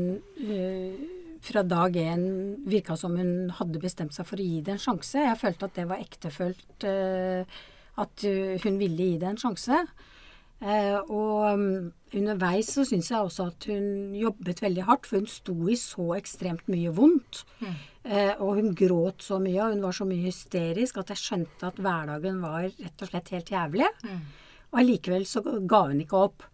fra 1.42 1.64
dag 1.66 1.96
én 1.98 2.24
virka 2.70 2.94
som 2.94 3.16
hun 3.18 3.50
hadde 3.58 3.80
bestemt 3.82 4.14
seg 4.14 4.28
for 4.28 4.38
å 4.38 4.44
gi 4.46 4.60
det 4.62 4.76
en 4.76 4.82
sjanse. 4.82 5.24
Jeg 5.24 5.40
følte 5.40 5.66
at 5.66 5.78
det 5.80 5.86
var 5.90 6.04
ektefølt 6.04 6.86
at 7.98 8.26
hun 8.62 8.76
ville 8.78 9.08
gi 9.08 9.16
det 9.18 9.26
en 9.26 9.40
sjanse. 9.42 9.80
Eh, 10.62 10.98
og 11.10 11.56
um, 11.58 11.64
underveis 12.14 12.68
så 12.70 12.84
syns 12.86 13.08
jeg 13.10 13.18
også 13.18 13.48
at 13.50 13.66
hun 13.66 14.14
jobbet 14.14 14.62
veldig 14.62 14.84
hardt, 14.86 15.08
for 15.08 15.18
hun 15.18 15.30
sto 15.30 15.56
i 15.66 15.78
så 15.78 16.12
ekstremt 16.18 16.68
mye 16.70 16.92
vondt. 16.94 17.42
Mm. 17.62 17.74
Eh, 18.02 18.32
og 18.36 18.60
hun 18.60 18.70
gråt 18.78 19.26
så 19.26 19.40
mye, 19.42 19.58
og 19.64 19.74
hun 19.74 19.82
var 19.88 19.98
så 19.98 20.06
mye 20.06 20.28
hysterisk 20.28 21.02
at 21.02 21.12
jeg 21.14 21.22
skjønte 21.22 21.72
at 21.72 21.82
hverdagen 21.82 22.40
var 22.44 22.70
rett 22.70 23.04
og 23.04 23.10
slett 23.10 23.34
helt 23.34 23.52
jævlig. 23.54 23.90
Mm. 24.06 24.24
Og 24.72 24.80
allikevel 24.84 25.28
så 25.28 25.42
ga 25.44 25.84
hun 25.90 26.02
ikke 26.04 26.24
opp. 26.30 26.46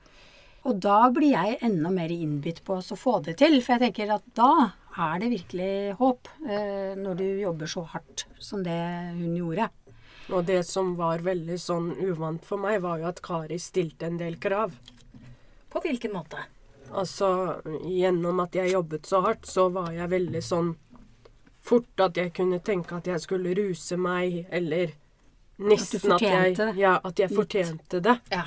Og 0.69 0.81
da 0.85 0.99
blir 1.15 1.33
jeg 1.37 1.61
enda 1.65 1.93
mer 1.93 2.13
innbitt 2.13 2.65
på 2.67 2.81
å 2.81 2.99
få 2.99 3.21
det 3.25 3.39
til, 3.41 3.61
for 3.63 3.77
jeg 3.77 3.89
tenker 3.89 4.17
at 4.17 4.25
da 4.37 4.53
er 4.99 5.21
det 5.23 5.31
virkelig 5.37 5.99
håp. 6.01 6.33
Eh, 6.49 6.97
når 6.99 7.21
du 7.21 7.27
jobber 7.45 7.71
så 7.71 7.85
hardt 7.93 8.27
som 8.43 8.65
det 8.65 8.81
hun 9.21 9.37
gjorde. 9.37 9.69
Og 10.29 10.45
det 10.45 10.63
som 10.69 10.93
var 10.99 11.25
veldig 11.25 11.57
sånn 11.61 11.93
uvant 12.05 12.45
for 12.45 12.61
meg, 12.61 12.83
var 12.85 13.01
jo 13.01 13.09
at 13.09 13.23
Kari 13.25 13.57
stilte 13.63 14.09
en 14.11 14.19
del 14.21 14.37
krav. 14.41 14.75
På 15.73 15.81
hvilken 15.85 16.13
måte? 16.13 16.43
Altså, 16.93 17.61
gjennom 17.85 18.41
at 18.45 18.57
jeg 18.57 18.73
jobbet 18.73 19.09
så 19.09 19.23
hardt, 19.25 19.49
så 19.49 19.69
var 19.73 19.91
jeg 19.93 20.13
veldig 20.13 20.43
sånn 20.45 20.75
fort 21.65 22.01
at 22.01 22.17
jeg 22.17 22.33
kunne 22.37 22.61
tenke 22.65 22.97
at 22.97 23.09
jeg 23.09 23.21
skulle 23.25 23.55
ruse 23.57 23.97
meg, 24.01 24.45
eller 24.53 24.95
nesten 25.61 26.15
at, 26.17 26.25
jeg 26.25 26.77
Ja, 26.79 26.99
at 27.05 27.19
jeg 27.21 27.33
fortjente 27.35 28.01
det. 28.05 28.17
Ja. 28.33 28.47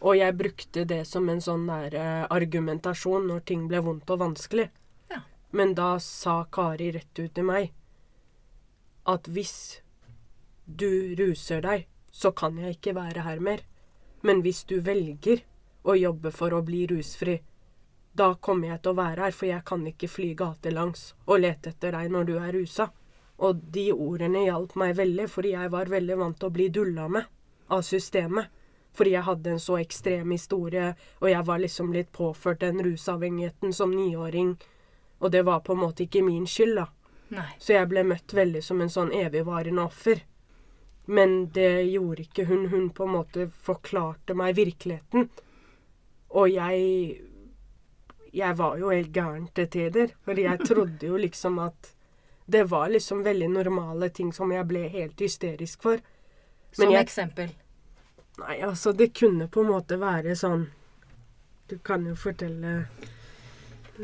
Og 0.00 0.16
jeg 0.16 0.36
brukte 0.36 0.84
det 0.88 1.04
som 1.08 1.28
en 1.28 1.42
sånn 1.44 1.66
der 1.68 1.94
uh, 1.98 2.26
argumentasjon 2.32 3.26
når 3.28 3.44
ting 3.50 3.66
ble 3.68 3.82
vondt 3.84 4.10
og 4.10 4.22
vanskelig. 4.22 4.70
Ja. 5.12 5.22
Men 5.52 5.74
da 5.78 5.98
sa 6.02 6.42
Kari 6.50 6.90
rett 6.96 7.20
ut 7.20 7.34
til 7.36 7.46
meg 7.46 7.70
at 9.10 9.26
hvis 9.32 9.80
du 10.76 11.14
ruser 11.18 11.62
deg, 11.64 11.86
så 12.10 12.32
kan 12.32 12.58
jeg 12.58 12.78
ikke 12.78 12.94
være 12.96 13.24
her 13.26 13.40
mer. 13.40 13.62
Men 14.22 14.42
hvis 14.44 14.64
du 14.68 14.80
velger 14.84 15.44
å 15.82 15.96
jobbe 15.96 16.32
for 16.34 16.52
å 16.52 16.62
bli 16.64 16.84
rusfri, 16.90 17.38
da 18.12 18.34
kommer 18.34 18.72
jeg 18.72 18.82
til 18.82 18.92
å 18.92 18.98
være 18.98 19.26
her, 19.26 19.34
for 19.34 19.48
jeg 19.48 19.64
kan 19.66 19.84
ikke 19.86 20.10
fly 20.10 20.32
gatelangs 20.38 21.12
og 21.26 21.44
lete 21.44 21.70
etter 21.72 21.94
deg 21.94 22.10
når 22.12 22.26
du 22.28 22.34
er 22.38 22.52
rusa. 22.56 22.90
Og 23.40 23.60
de 23.72 23.86
ordene 23.94 24.44
hjalp 24.44 24.74
meg 24.76 24.96
veldig, 24.98 25.28
fordi 25.30 25.54
jeg 25.54 25.72
var 25.72 25.92
veldig 25.92 26.16
vant 26.20 26.38
til 26.40 26.50
å 26.50 26.54
bli 26.56 26.68
dulla 26.68 27.06
med 27.08 27.28
av 27.72 27.84
systemet. 27.86 28.50
Fordi 28.92 29.14
jeg 29.14 29.22
hadde 29.22 29.52
en 29.54 29.62
så 29.62 29.78
ekstrem 29.78 30.34
historie, 30.34 30.90
og 31.22 31.30
jeg 31.30 31.46
var 31.46 31.62
liksom 31.62 31.92
litt 31.94 32.10
påført 32.12 32.60
den 32.64 32.82
rusavhengigheten 32.84 33.72
som 33.72 33.94
niåring. 33.94 34.56
Og 35.20 35.30
det 35.30 35.44
var 35.46 35.62
på 35.64 35.76
en 35.76 35.84
måte 35.84 36.04
ikke 36.04 36.24
min 36.26 36.48
skyld, 36.50 36.82
da. 36.82 36.88
Nei. 37.30 37.46
Så 37.62 37.76
jeg 37.76 37.86
ble 37.92 38.02
møtt 38.04 38.34
veldig 38.34 38.62
som 38.66 38.80
en 38.82 38.90
sånn 38.90 39.12
evigvarende 39.14 39.86
offer. 39.86 40.24
Men 41.10 41.50
det 41.50 41.82
gjorde 41.90 42.22
ikke 42.22 42.44
hun. 42.46 42.66
Hun 42.70 42.90
på 42.94 43.06
en 43.06 43.14
måte 43.16 43.48
forklarte 43.50 44.36
meg 44.38 44.54
virkeligheten. 44.58 45.28
Og 46.28 46.52
jeg 46.54 47.26
Jeg 48.32 48.54
var 48.54 48.76
jo 48.78 48.92
helt 48.94 49.10
gæren 49.10 49.48
til 49.54 49.66
tider. 49.66 50.12
For 50.24 50.38
jeg 50.38 50.60
trodde 50.68 51.06
jo 51.06 51.16
liksom 51.16 51.58
at 51.58 51.94
det 52.46 52.64
var 52.70 52.88
liksom 52.88 53.24
veldig 53.24 53.48
normale 53.50 54.08
ting 54.08 54.32
som 54.34 54.52
jeg 54.52 54.66
ble 54.66 54.86
helt 54.88 55.20
hysterisk 55.20 55.82
for. 55.82 55.98
Men 55.98 56.84
som 56.84 56.92
jeg, 56.92 57.02
eksempel? 57.02 57.50
Nei, 58.38 58.60
altså, 58.62 58.92
det 58.92 59.10
kunne 59.14 59.48
på 59.48 59.64
en 59.64 59.70
måte 59.70 59.98
være 59.98 60.36
sånn 60.38 60.68
Du 61.70 61.78
kan 61.78 62.06
jo 62.06 62.14
fortelle 62.18 62.86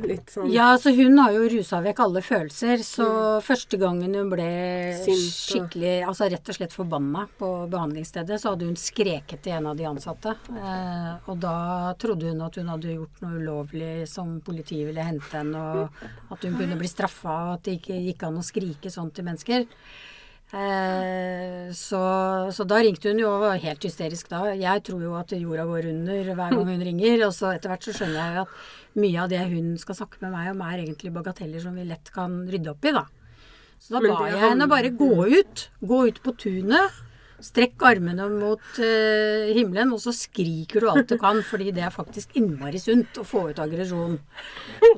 litt 0.04 0.32
sånn 0.34 0.48
Ja, 0.52 0.68
så 0.80 0.92
hun 0.96 1.18
har 1.20 1.34
jo 1.34 1.46
rusa 1.52 1.80
vekk 1.84 2.02
alle 2.04 2.22
følelser. 2.24 2.82
Så 2.86 3.06
mm. 3.06 3.44
første 3.46 3.80
gangen 3.80 4.16
hun 4.18 4.32
ble 4.32 4.48
Sint, 5.00 5.28
skikkelig, 5.34 5.94
altså 6.08 6.30
rett 6.32 6.52
og 6.52 6.58
slett 6.58 6.76
forbanna 6.76 7.26
på 7.38 7.50
behandlingsstedet, 7.72 8.40
så 8.42 8.54
hadde 8.54 8.68
hun 8.68 8.80
skreket 8.80 9.44
til 9.46 9.56
en 9.58 9.70
av 9.72 9.78
de 9.78 9.88
ansatte. 9.88 10.34
Eh, 10.52 11.30
og 11.30 11.40
da 11.42 11.56
trodde 12.00 12.32
hun 12.32 12.44
at 12.46 12.58
hun 12.60 12.74
hadde 12.74 12.98
gjort 12.98 13.22
noe 13.24 13.40
ulovlig 13.40 13.94
som 14.10 14.36
politiet 14.44 14.90
ville 14.90 15.06
hente 15.06 15.32
henne, 15.32 15.62
og 15.62 16.34
at 16.34 16.44
hun 16.46 16.58
kunne 16.58 16.78
bli 16.80 16.90
straffa, 16.90 17.38
og 17.48 17.56
at 17.56 17.66
det 17.66 17.78
ikke 17.80 18.02
gikk 18.10 18.28
an 18.28 18.42
å 18.42 18.46
skrike 18.46 18.92
sånn 18.92 19.14
til 19.14 19.26
mennesker. 19.28 19.66
Eh, 20.52 21.72
så, 21.74 22.00
så, 22.54 22.64
da 22.64 22.78
ringte 22.78 23.10
hun 23.10 23.18
jo 23.18 23.32
og 23.32 23.42
var 23.42 23.62
helt 23.62 23.82
hysterisk 23.82 24.30
da. 24.30 24.44
Jeg 24.54 24.84
tror 24.86 25.02
jo 25.02 25.16
at 25.18 25.34
jorda 25.34 25.66
går 25.66 25.88
under 25.90 26.32
hver 26.32 26.54
gang 26.54 26.70
hun 26.70 26.84
ringer. 26.90 27.26
Og 27.26 27.34
så 27.34 27.50
etter 27.56 27.72
hvert 27.72 27.86
så 27.86 27.96
skjønner 27.96 28.20
jeg 28.20 28.36
jo 28.36 28.44
at 28.46 28.85
mye 29.00 29.22
av 29.22 29.30
det 29.32 29.42
hun 29.50 29.74
skal 29.80 29.98
snakke 30.00 30.22
med 30.24 30.34
meg 30.34 30.52
om, 30.52 30.62
er 30.64 30.82
egentlig 30.82 31.14
bagateller 31.14 31.62
som 31.62 31.76
vi 31.76 31.86
lett 31.88 32.12
kan 32.14 32.44
rydde 32.50 32.72
opp 32.72 32.88
i, 32.88 32.94
da. 32.96 33.06
Så 33.82 33.96
da 33.96 34.00
ba 34.02 34.28
jeg 34.30 34.40
henne 34.40 34.68
bare 34.70 34.92
gå 34.96 35.26
ut. 35.28 35.66
Gå 35.84 36.06
ut 36.08 36.22
på 36.24 36.32
tunet. 36.40 37.02
Strekk 37.44 37.82
armene 37.84 38.24
mot 38.32 38.78
uh, 38.80 39.50
himmelen, 39.52 39.90
og 39.92 40.00
så 40.00 40.14
skriker 40.16 40.80
du 40.80 40.88
alt 40.88 41.10
du 41.10 41.18
kan, 41.20 41.42
fordi 41.44 41.68
det 41.76 41.84
er 41.84 41.92
faktisk 41.92 42.32
innmari 42.40 42.80
sunt 42.80 43.20
å 43.20 43.26
få 43.28 43.50
ut 43.50 43.60
aggresjon. 43.60 44.16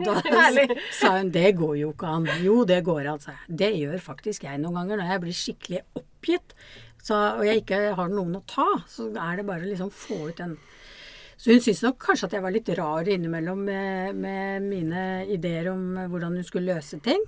Da 0.06 0.20
sa 1.00 1.16
hun 1.16 1.32
det 1.34 1.50
går 1.58 1.74
jo 1.80 1.90
ikke 1.96 2.12
an. 2.14 2.28
Jo, 2.44 2.60
det 2.68 2.84
går 2.86 3.10
an, 3.10 3.22
sa 3.24 3.34
jeg. 3.34 3.56
Det 3.64 3.72
gjør 3.80 3.98
faktisk 4.04 4.46
jeg 4.46 4.62
noen 4.62 4.78
ganger 4.78 5.02
når 5.02 5.10
jeg 5.10 5.24
blir 5.24 5.40
skikkelig 5.40 5.82
oppgitt, 5.98 6.54
så, 7.02 7.18
og 7.40 7.44
jeg 7.48 7.64
ikke 7.64 7.82
har 7.98 8.14
noen 8.14 8.38
å 8.38 8.46
ta. 8.46 8.68
Så 8.90 9.10
er 9.10 9.40
det 9.40 9.48
bare 9.50 9.66
liksom 9.66 9.90
få 9.90 10.28
ut 10.30 10.38
den 10.38 10.54
så 11.38 11.52
hun 11.54 11.62
syntes 11.62 11.84
nok 11.86 12.00
kanskje 12.02 12.26
at 12.26 12.34
jeg 12.34 12.42
var 12.42 12.54
litt 12.54 12.68
rar 12.74 13.08
innimellom 13.08 13.60
med, 13.68 14.16
med 14.18 14.64
mine 14.66 15.02
ideer 15.30 15.70
om 15.70 15.84
hvordan 16.10 16.34
hun 16.34 16.46
skulle 16.46 16.74
løse 16.74 16.98
ting. 17.04 17.22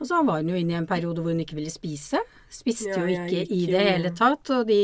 Og 0.00 0.08
så 0.08 0.22
var 0.24 0.40
hun 0.40 0.52
jo 0.52 0.56
inne 0.56 0.72
i 0.72 0.78
en 0.78 0.88
periode 0.88 1.20
hvor 1.20 1.34
hun 1.34 1.42
ikke 1.44 1.58
ville 1.58 1.72
spise. 1.72 2.22
Spiste 2.52 2.94
ja, 2.94 3.02
jo 3.02 3.12
ikke 3.12 3.44
i 3.52 3.62
det 3.68 3.84
hele 3.84 4.12
tatt. 4.16 4.48
Og 4.56 4.64
de 4.68 4.80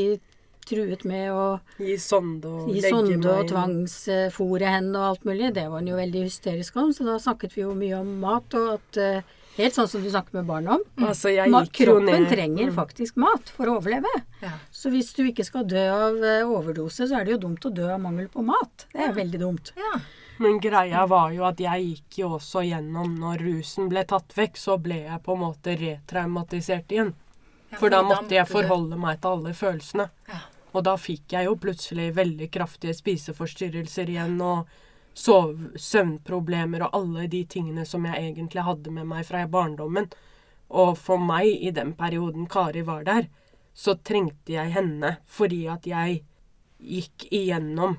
truet 0.68 1.04
med 1.08 1.32
å 1.34 1.46
gi 1.80 1.96
sonde 2.00 2.48
og, 2.48 2.70
gi 2.70 2.82
sonde 2.84 3.32
og 3.32 3.48
tvangsfòre 3.50 4.74
henne 4.76 4.98
og 5.00 5.08
alt 5.10 5.26
mulig. 5.28 5.52
Det 5.56 5.66
var 5.68 5.80
hun 5.80 5.90
jo 5.92 5.98
veldig 5.98 6.26
hysterisk 6.28 6.76
om, 6.80 6.92
så 6.94 7.06
da 7.08 7.18
snakket 7.22 7.56
vi 7.56 7.64
jo 7.64 7.72
mye 7.76 7.98
om 7.98 8.12
mat, 8.22 8.58
og 8.58 8.76
at 8.76 9.00
uh, 9.02 9.38
Helt 9.56 9.76
sånn 9.76 9.88
som 9.88 10.00
du 10.00 10.08
snakker 10.08 10.38
med 10.38 10.48
barn 10.48 10.68
om. 10.72 10.82
Mm. 10.96 11.06
Altså, 11.10 11.32
Kroppen 11.76 12.26
trenger 12.30 12.70
mm. 12.70 12.74
faktisk 12.76 13.18
mat 13.20 13.52
for 13.52 13.68
å 13.68 13.76
overleve. 13.80 14.10
Ja. 14.40 14.54
Så 14.72 14.92
hvis 14.94 15.12
du 15.16 15.26
ikke 15.26 15.44
skal 15.44 15.66
dø 15.68 15.82
av 15.92 16.16
uh, 16.22 16.48
overdose, 16.48 17.04
så 17.08 17.18
er 17.18 17.28
det 17.28 17.34
jo 17.34 17.42
dumt 17.44 17.68
å 17.68 17.72
dø 17.74 17.90
av 17.92 18.00
mangel 18.00 18.30
på 18.32 18.44
mat. 18.48 18.86
Det 18.88 19.02
er 19.02 19.10
ja. 19.10 19.16
veldig 19.18 19.40
dumt. 19.42 19.74
Ja. 19.76 19.98
Men 20.42 20.56
greia 20.64 21.04
var 21.06 21.34
jo 21.36 21.44
at 21.46 21.60
jeg 21.60 21.84
gikk 21.84 22.22
jo 22.22 22.30
også 22.38 22.62
gjennom 22.64 23.12
Når 23.20 23.44
rusen 23.44 23.90
ble 23.92 24.02
tatt 24.08 24.32
vekk, 24.34 24.56
så 24.58 24.78
ble 24.80 25.02
jeg 25.04 25.20
på 25.22 25.36
en 25.36 25.42
måte 25.44 25.76
retraumatisert 25.78 26.94
igjen. 26.94 27.12
For 27.76 27.92
da 27.92 28.02
måtte 28.04 28.34
jeg 28.34 28.48
forholde 28.48 28.98
meg 29.00 29.20
til 29.20 29.36
alle 29.36 29.52
følelsene. 29.56 30.08
Og 30.72 30.84
da 30.88 30.96
fikk 31.00 31.36
jeg 31.36 31.48
jo 31.48 31.58
plutselig 31.60 32.08
veldig 32.16 32.48
kraftige 32.52 32.96
spiseforstyrrelser 32.96 34.08
igjen. 34.12 34.40
og 34.40 34.68
sov, 35.14 35.58
søvnproblemer 35.76 36.86
og 36.86 36.96
alle 36.96 37.26
de 37.30 37.44
tingene 37.48 37.84
som 37.88 38.06
jeg 38.08 38.20
egentlig 38.30 38.64
hadde 38.66 38.92
med 38.94 39.08
meg 39.08 39.26
fra 39.28 39.44
barndommen. 39.50 40.08
Og 40.72 40.96
for 40.98 41.20
meg, 41.20 41.48
i 41.48 41.70
den 41.74 41.92
perioden 41.98 42.46
Kari 42.50 42.84
var 42.86 43.04
der, 43.04 43.28
så 43.74 43.96
trengte 44.04 44.54
jeg 44.54 44.72
henne 44.74 45.16
fordi 45.28 45.64
at 45.72 45.86
jeg 45.88 46.22
gikk 46.82 47.26
igjennom 47.30 47.98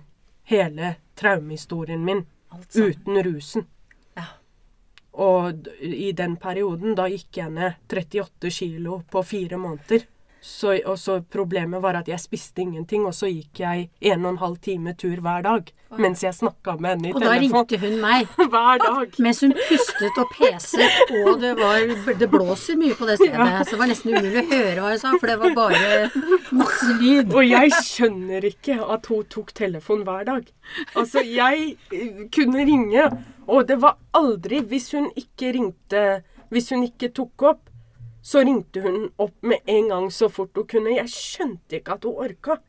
hele 0.50 0.96
traumehistorien 1.18 2.04
min 2.04 2.26
altså. 2.50 2.90
uten 2.90 3.22
rusen. 3.24 3.68
Ja. 4.18 4.26
Og 5.14 5.70
i 5.80 6.12
den 6.18 6.36
perioden, 6.42 6.98
da 6.98 7.08
gikk 7.10 7.38
jeg 7.38 7.54
ned 7.54 7.78
38 7.90 8.52
kilo 8.52 9.02
på 9.10 9.24
fire 9.24 9.62
måneder. 9.62 10.08
Så, 10.44 10.74
og 10.86 10.98
så 11.00 11.22
problemet 11.32 11.80
var 11.84 11.96
at 12.02 12.10
jeg 12.12 12.20
spiste 12.20 12.66
ingenting, 12.66 13.06
og 13.08 13.16
så 13.16 13.30
gikk 13.32 13.64
jeg 13.64 13.88
en 14.12 14.26
og 14.26 14.34
en 14.34 14.42
halv 14.42 14.60
time 14.66 14.92
tur 15.00 15.24
hver 15.24 15.46
dag 15.46 15.72
mens 16.00 16.24
jeg 16.24 16.34
snakka 16.36 16.76
med 16.82 16.90
henne 16.96 17.10
i 17.10 17.14
Og 17.14 17.22
da 17.22 17.34
ringte 17.38 17.80
hun 17.82 17.98
meg. 18.02 18.30
Hver 18.54 18.82
dag. 18.82 19.16
Mens 19.26 19.42
hun 19.44 19.54
pustet 19.58 20.20
og 20.22 20.32
peset, 20.34 21.02
og 21.20 21.42
det, 21.42 21.54
var, 21.60 21.86
det 22.20 22.30
blåser 22.32 22.80
mye 22.80 22.98
på 22.98 23.08
det 23.10 23.20
stedet. 23.22 23.50
Så 23.68 23.76
det 23.76 23.82
var 23.82 23.92
nesten 23.92 24.14
umulig 24.14 24.44
å 24.44 24.46
høre 24.52 24.86
hva 24.86 24.94
jeg 24.94 25.02
sa, 25.04 25.14
for 25.20 25.32
det 25.32 25.38
var 25.44 25.58
bare 25.58 25.92
masse 26.54 26.98
lyd. 27.02 27.34
Og 27.34 27.48
jeg 27.48 27.74
skjønner 27.80 28.50
ikke 28.50 28.80
at 28.96 29.12
hun 29.12 29.28
tok 29.34 29.54
telefon 29.58 30.06
hver 30.08 30.28
dag. 30.30 30.50
Altså, 30.98 31.24
jeg 31.28 31.76
eh, 31.94 32.24
kunne 32.34 32.66
ringe, 32.68 33.10
og 33.48 33.68
det 33.70 33.80
var 33.84 34.00
aldri 34.16 34.62
Hvis 34.64 34.94
hun 34.96 35.10
ikke 35.20 35.50
ringte 35.52 36.04
Hvis 36.54 36.70
hun 36.72 36.86
ikke 36.86 37.10
tok 37.12 37.44
opp, 37.50 37.66
så 38.24 38.44
ringte 38.48 38.82
hun 38.82 39.10
opp 39.22 39.36
med 39.44 39.60
en 39.70 39.90
gang 39.92 40.12
så 40.12 40.30
fort 40.32 40.56
hun 40.56 40.68
kunne. 40.72 40.96
Jeg 40.96 41.12
skjønte 41.12 41.80
ikke 41.80 41.98
at 41.98 42.08
hun 42.08 42.22
orka. 42.24 42.60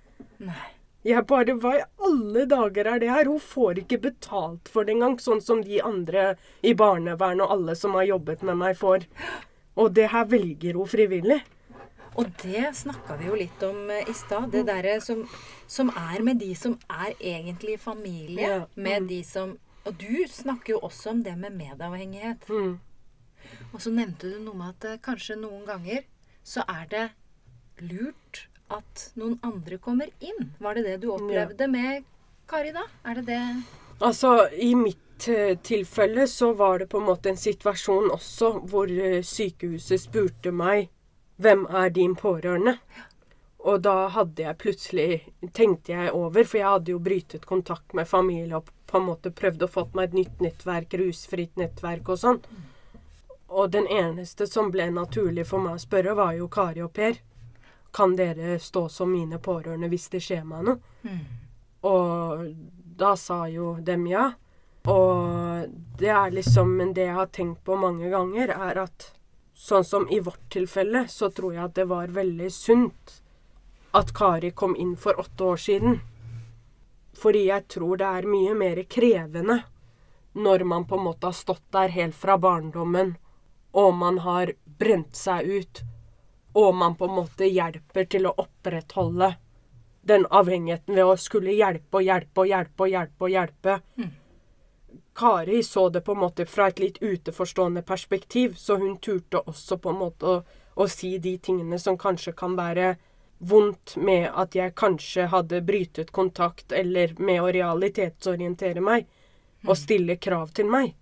Nei. 0.42 0.70
Jeg 1.04 1.26
bare 1.28 1.52
Hva 1.60 1.74
i 1.76 1.82
alle 2.06 2.46
dager 2.48 2.88
er 2.88 3.00
det 3.02 3.10
her? 3.12 3.28
Hun 3.28 3.40
får 3.40 3.82
ikke 3.82 4.00
betalt 4.06 4.70
for 4.72 4.88
det 4.88 4.94
engang, 4.96 5.18
sånn 5.20 5.42
som 5.44 5.60
de 5.62 5.82
andre 5.84 6.30
i 6.64 6.72
barnevern 6.74 7.42
og 7.44 7.52
alle 7.52 7.74
som 7.76 7.96
har 7.98 8.08
jobbet 8.08 8.42
med 8.42 8.56
meg, 8.62 8.78
får. 8.80 9.04
Og 9.76 9.92
det 9.94 10.08
her 10.14 10.24
velger 10.30 10.78
hun 10.80 10.88
frivillig. 10.88 11.42
Og 12.14 12.30
det 12.42 12.70
snakka 12.78 13.18
vi 13.18 13.28
jo 13.28 13.36
litt 13.36 13.62
om 13.66 13.90
eh, 13.90 14.08
i 14.08 14.14
stad. 14.16 14.48
Det 14.54 14.62
derre 14.68 14.96
som, 15.02 15.24
som 15.66 15.90
er 15.90 16.22
med 16.24 16.40
de 16.40 16.52
som 16.56 16.76
er 16.88 17.12
egentlig 17.18 17.76
familie. 17.82 18.48
Ja, 18.48 18.58
Med 18.74 19.10
de 19.10 19.22
som 19.26 19.58
Og 19.84 19.98
du 20.00 20.24
snakker 20.30 20.72
jo 20.72 20.78
også 20.86 21.10
om 21.10 21.18
det 21.22 21.34
med 21.36 21.52
medavhengighet. 21.58 22.46
Mm. 22.48 22.78
Og 23.72 23.82
så 23.82 23.92
nevnte 23.94 24.30
du 24.30 24.40
noe 24.42 24.58
med 24.58 24.74
at 24.74 24.88
eh, 24.90 25.00
kanskje 25.02 25.38
noen 25.40 25.64
ganger 25.68 26.04
så 26.44 26.64
er 26.68 26.88
det 26.90 27.04
lurt 27.82 28.44
at 28.72 29.08
noen 29.18 29.38
andre 29.44 29.78
kommer 29.82 30.10
inn. 30.20 30.52
Var 30.58 30.78
det 30.78 30.84
det 30.88 30.98
du 31.04 31.10
opplevde 31.14 31.68
med 31.70 32.04
Kari, 32.48 32.74
da? 32.76 32.84
Er 33.04 33.20
det 33.20 33.26
det 33.32 33.40
Altså, 34.02 34.48
i 34.50 34.74
mitt 34.74 35.28
eh, 35.28 35.56
tilfelle 35.62 36.26
så 36.28 36.52
var 36.52 36.78
det 36.78 36.90
på 36.92 36.98
en 36.98 37.08
måte 37.08 37.30
en 37.30 37.40
situasjon 37.40 38.10
også 38.12 38.50
hvor 38.68 38.90
eh, 38.90 39.22
sykehuset 39.22 40.02
spurte 40.02 40.52
meg 40.52 40.90
hvem 41.36 41.66
er 41.70 41.90
din 41.94 42.14
pårørende? 42.18 42.76
Og 43.64 43.80
da 43.80 44.08
hadde 44.12 44.44
jeg 44.44 44.60
plutselig 44.60 45.08
tenkte 45.56 45.94
jeg 45.94 46.12
over, 46.12 46.44
for 46.44 46.60
jeg 46.60 46.68
hadde 46.68 46.92
jo 46.92 47.00
brytet 47.00 47.46
kontakt 47.48 47.94
med 47.96 48.08
familie 48.08 48.58
og 48.58 48.68
på 48.90 49.00
en 49.00 49.06
måte 49.08 49.32
prøvd 49.32 49.64
å 49.64 49.70
få 49.70 49.86
meg 49.94 50.10
et 50.10 50.18
nytt 50.18 50.42
nettverk, 50.44 50.98
rusfritt 51.00 51.56
nettverk 51.56 52.10
og 52.12 52.20
sånn. 52.20 52.42
Og 53.48 53.70
den 53.70 53.86
eneste 53.86 54.46
som 54.46 54.70
ble 54.72 54.88
naturlig 54.90 55.46
for 55.46 55.62
meg 55.62 55.78
å 55.78 55.82
spørre, 55.82 56.14
var 56.14 56.32
jo 56.38 56.48
Kari 56.48 56.82
og 56.82 56.92
Per. 56.96 57.18
Kan 57.94 58.16
dere 58.16 58.58
stå 58.58 58.88
som 58.88 59.12
mine 59.12 59.38
pårørende 59.38 59.90
hvis 59.92 60.08
det 60.10 60.22
skjer 60.24 60.44
meg 60.48 60.64
noe? 60.66 60.78
Og 61.84 62.46
da 62.96 63.14
sa 63.16 63.44
jo 63.48 63.76
dem 63.80 64.06
ja. 64.10 64.32
Og 64.90 65.68
det 65.98 66.10
er 66.12 66.30
liksom 66.34 66.74
Men 66.76 66.92
det 66.92 67.06
jeg 67.06 67.14
har 67.16 67.26
tenkt 67.32 67.64
på 67.64 67.76
mange 67.76 68.10
ganger, 68.12 68.48
er 68.48 68.82
at 68.84 69.12
sånn 69.54 69.84
som 69.84 70.08
i 70.10 70.18
vårt 70.20 70.50
tilfelle, 70.50 71.06
så 71.08 71.30
tror 71.30 71.54
jeg 71.54 71.64
at 71.64 71.76
det 71.76 71.86
var 71.88 72.08
veldig 72.12 72.50
sunt 72.52 73.20
at 73.94 74.10
Kari 74.12 74.50
kom 74.50 74.74
inn 74.76 74.96
for 74.96 75.20
åtte 75.20 75.44
år 75.44 75.56
siden. 75.56 76.00
Fordi 77.14 77.44
jeg 77.46 77.68
tror 77.70 78.00
det 78.00 78.08
er 78.10 78.26
mye 78.26 78.54
mer 78.58 78.82
krevende 78.90 79.60
når 80.34 80.64
man 80.66 80.84
på 80.84 80.98
en 80.98 81.04
måte 81.06 81.30
har 81.30 81.36
stått 81.38 81.62
der 81.70 81.92
helt 81.94 82.16
fra 82.18 82.34
barndommen, 82.38 83.14
og 83.74 83.94
man 83.98 84.18
har 84.22 84.52
brent 84.78 85.16
seg 85.18 85.48
ut, 85.50 85.80
og 86.54 86.74
man 86.78 86.94
på 86.94 87.08
en 87.08 87.16
måte 87.18 87.48
hjelper 87.50 88.06
til 88.06 88.28
å 88.30 88.34
opprettholde 88.38 89.34
den 90.06 90.26
avhengigheten 90.30 90.94
ved 90.94 91.04
å 91.04 91.16
skulle 91.18 91.54
hjelpe 91.56 91.98
og 91.98 92.06
hjelpe 92.06 92.44
og 92.44 92.50
hjelpe 92.52 92.86
og 92.86 92.92
hjelpe. 92.92 93.24
og 93.24 93.30
hjelpe. 93.30 93.80
Kari 95.14 95.62
så 95.62 95.88
det 95.88 96.00
på 96.00 96.12
en 96.12 96.18
måte 96.18 96.46
fra 96.46 96.68
et 96.68 96.78
litt 96.78 97.02
uteforstående 97.02 97.82
perspektiv, 97.82 98.54
så 98.54 98.76
hun 98.76 98.96
turte 98.98 99.42
også 99.42 99.78
på 99.78 99.90
en 99.90 100.00
måte 100.02 100.26
å, 100.26 100.40
å 100.74 100.86
si 100.90 101.16
de 101.18 101.36
tingene 101.38 101.78
som 101.78 101.98
kanskje 101.98 102.34
kan 102.34 102.56
være 102.58 102.96
vondt 103.38 103.96
med 103.96 104.30
at 104.34 104.54
jeg 104.54 104.74
kanskje 104.78 105.28
hadde 105.30 105.62
brytet 105.66 106.10
kontakt, 106.12 106.72
eller 106.72 107.14
med 107.18 107.42
å 107.42 107.52
realitetsorientere 107.54 108.82
meg 108.82 109.06
og 109.66 109.78
stille 109.78 110.16
krav 110.16 110.52
til 110.54 110.70
meg. 110.70 110.94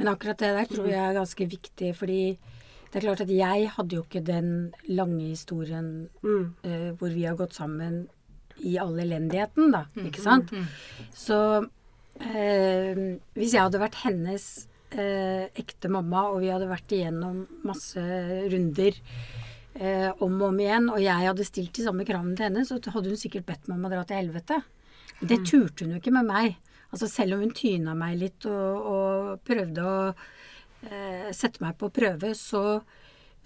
Men 0.00 0.14
akkurat 0.14 0.40
det 0.40 0.50
der 0.56 0.68
tror 0.70 0.88
jeg 0.88 1.00
er 1.04 1.18
ganske 1.18 1.46
viktig, 1.52 1.92
fordi 1.98 2.22
det 2.90 2.98
er 2.98 3.04
klart 3.04 3.20
at 3.22 3.30
jeg 3.30 3.68
hadde 3.76 3.94
jo 3.94 4.02
ikke 4.02 4.22
den 4.26 4.72
lange 4.88 5.28
historien 5.28 6.08
Mm. 6.24 6.54
uh, 6.64 6.90
hvor 6.98 7.12
vi 7.14 7.26
har 7.28 7.36
gått 7.38 7.54
sammen 7.54 8.08
i 8.64 8.74
all 8.80 8.98
elendigheten, 8.98 9.70
da. 9.72 9.84
Ikke 10.08 10.20
sant? 10.24 10.50
Så 11.14 11.36
uh, 11.62 13.02
hvis 13.36 13.54
jeg 13.54 13.62
hadde 13.62 13.80
vært 13.80 14.00
hennes 14.02 14.46
uh, 14.96 15.46
ekte 15.54 15.88
mamma, 15.92 16.26
og 16.32 16.40
vi 16.42 16.50
hadde 16.50 16.68
vært 16.68 16.90
igjennom 16.96 17.44
masse 17.64 18.02
runder 18.50 18.98
om 20.20 20.34
og 20.42 20.48
om 20.48 20.58
igjen, 20.58 20.88
og 20.90 20.98
jeg 20.98 21.28
hadde 21.28 21.44
stilt 21.46 21.76
de 21.78 21.84
samme 21.86 22.04
kravene 22.04 22.34
til 22.36 22.48
henne, 22.48 22.64
så 22.66 22.80
hadde 22.90 23.12
hun 23.12 23.20
sikkert 23.20 23.46
bedt 23.46 23.68
meg 23.68 23.78
om 23.78 23.86
å 23.86 23.90
dra 23.92 24.00
til 24.04 24.18
helvete. 24.18 24.58
Det 25.22 25.38
turte 25.46 25.84
hun 25.86 25.94
jo 25.94 26.00
ikke 26.00 26.12
med 26.16 26.26
meg. 26.26 26.56
Altså 26.90 27.06
Selv 27.10 27.36
om 27.36 27.44
hun 27.44 27.52
tyna 27.54 27.94
meg 27.94 28.16
litt 28.18 28.46
og, 28.50 28.88
og 28.90 29.44
prøvde 29.46 29.84
å 29.86 29.98
eh, 30.88 31.30
sette 31.36 31.62
meg 31.62 31.76
på 31.78 31.90
prøve, 31.94 32.32
så, 32.34 32.80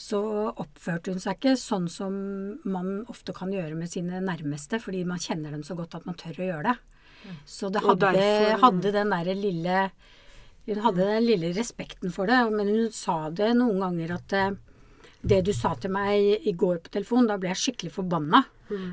så 0.01 0.21
oppførte 0.55 1.13
hun 1.13 1.21
seg 1.21 1.37
ikke 1.37 1.53
sånn 1.61 1.91
som 1.93 2.15
man 2.65 3.03
ofte 3.13 3.35
kan 3.37 3.53
gjøre 3.53 3.77
med 3.77 3.93
sine 3.93 4.23
nærmeste, 4.25 4.81
fordi 4.81 5.05
man 5.09 5.21
kjenner 5.21 5.53
dem 5.53 5.65
så 5.67 5.77
godt 5.77 5.99
at 6.01 6.07
man 6.09 6.17
tør 6.21 6.41
å 6.41 6.49
gjøre 6.49 6.73
det. 6.73 6.77
Så 7.49 7.71
det 7.73 7.81
hadde, 7.85 8.11
derfor- 8.17 8.61
hadde 8.67 8.91
den 8.93 9.13
derre 9.15 9.35
lille 9.39 9.79
Hun 10.67 10.81
hadde 10.81 11.05
den 11.09 11.25
lille 11.25 11.53
respekten 11.57 12.13
for 12.13 12.27
det, 12.29 12.39
men 12.53 12.69
hun 12.69 12.91
sa 12.93 13.29
det 13.29 13.51
noen 13.57 13.81
ganger 13.85 14.15
at 14.17 14.33
eh, 14.33 14.51
det 15.25 15.41
du 15.47 15.53
sa 15.57 15.75
til 15.81 15.91
meg 15.95 16.45
i 16.47 16.53
går 16.53 16.83
på 16.85 16.93
telefon, 16.93 17.27
da 17.29 17.39
ble 17.41 17.49
jeg 17.53 17.63
skikkelig 17.63 17.93
forbanna. 17.95 18.43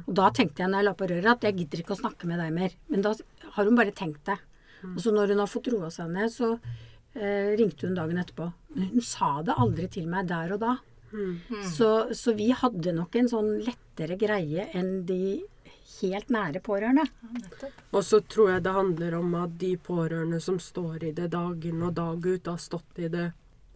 Og 0.07 0.13
da 0.15 0.29
tenkte 0.35 0.63
jeg 0.63 0.71
når 0.71 0.81
jeg 0.81 0.87
la 0.89 0.93
på 0.99 1.07
røret 1.11 1.31
at 1.35 1.43
jeg 1.47 1.57
gidder 1.61 1.81
ikke 1.83 1.95
å 1.95 2.01
snakke 2.01 2.27
med 2.29 2.39
deg 2.39 2.53
mer. 2.55 2.71
Men 2.91 3.03
da 3.05 3.13
har 3.57 3.65
hun 3.67 3.75
bare 3.79 3.91
tenkt 3.95 4.23
det. 4.29 4.37
Og 4.95 4.99
så 5.03 5.11
når 5.13 5.33
hun 5.35 5.39
har 5.43 5.51
fått 5.51 5.67
roa 5.73 5.89
seg 5.93 6.09
ned, 6.09 6.31
så 6.33 6.53
eh, 7.13 7.51
ringte 7.59 7.87
hun 7.87 7.95
dagen 7.99 8.17
etterpå. 8.21 8.47
Men 8.75 8.87
hun 8.95 9.01
sa 9.05 9.41
det 9.45 9.57
aldri 9.59 9.87
til 9.93 10.07
meg 10.11 10.27
der 10.31 10.55
og 10.55 10.59
da. 10.63 10.77
Så, 11.67 11.89
så 12.15 12.33
vi 12.33 12.51
hadde 12.55 12.93
nok 12.95 13.15
en 13.19 13.27
sånn 13.27 13.49
lettere 13.65 14.15
greie 14.15 14.69
enn 14.79 15.01
de 15.05 15.41
helt 16.01 16.29
nære 16.31 16.61
pårørende. 16.63 17.03
Ja, 17.03 17.69
Og 17.91 18.05
så 18.07 18.21
tror 18.23 18.53
jeg 18.53 18.63
det 18.63 18.71
handler 18.73 19.17
om 19.19 19.35
at 19.35 19.57
de 19.59 19.73
pårørende 19.77 20.39
som 20.41 20.57
står 20.63 21.03
i 21.03 21.11
det 21.17 21.27
dag 21.33 21.65
inn 21.67 21.83
og 21.83 21.93
dag 21.97 22.25
ut, 22.25 22.47
har 22.47 22.57
stått 22.63 23.01
i 23.03 23.09
det 23.11 23.33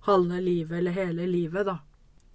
halve 0.08 0.40
livet 0.42 0.80
eller 0.80 0.96
hele 0.96 1.28
livet, 1.28 1.66
da. 1.68 1.80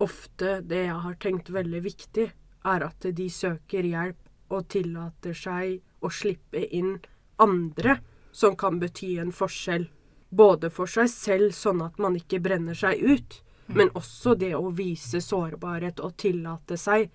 Ofte 0.01 0.61
det 0.65 0.85
jeg 0.87 1.01
har 1.05 1.17
tenkt 1.21 1.51
veldig 1.53 1.83
viktig, 1.85 2.31
er 2.65 2.85
at 2.85 3.07
de 3.17 3.29
søker 3.33 3.85
hjelp 3.85 4.53
og 4.53 4.69
tillater 4.73 5.37
seg 5.37 5.81
å 6.01 6.11
slippe 6.13 6.63
inn 6.77 6.97
andre 7.41 7.99
som 8.33 8.57
kan 8.57 8.79
bety 8.81 9.17
en 9.21 9.33
forskjell. 9.33 9.87
Både 10.31 10.71
for 10.71 10.91
seg 10.91 11.09
selv, 11.11 11.55
sånn 11.57 11.83
at 11.83 11.99
man 11.99 12.17
ikke 12.17 12.41
brenner 12.43 12.77
seg 12.79 13.01
ut, 13.03 13.41
men 13.71 13.91
også 13.99 14.35
det 14.39 14.53
å 14.57 14.71
vise 14.75 15.21
sårbarhet 15.23 16.01
og 16.03 16.17
tillate 16.19 16.79
seg 16.79 17.11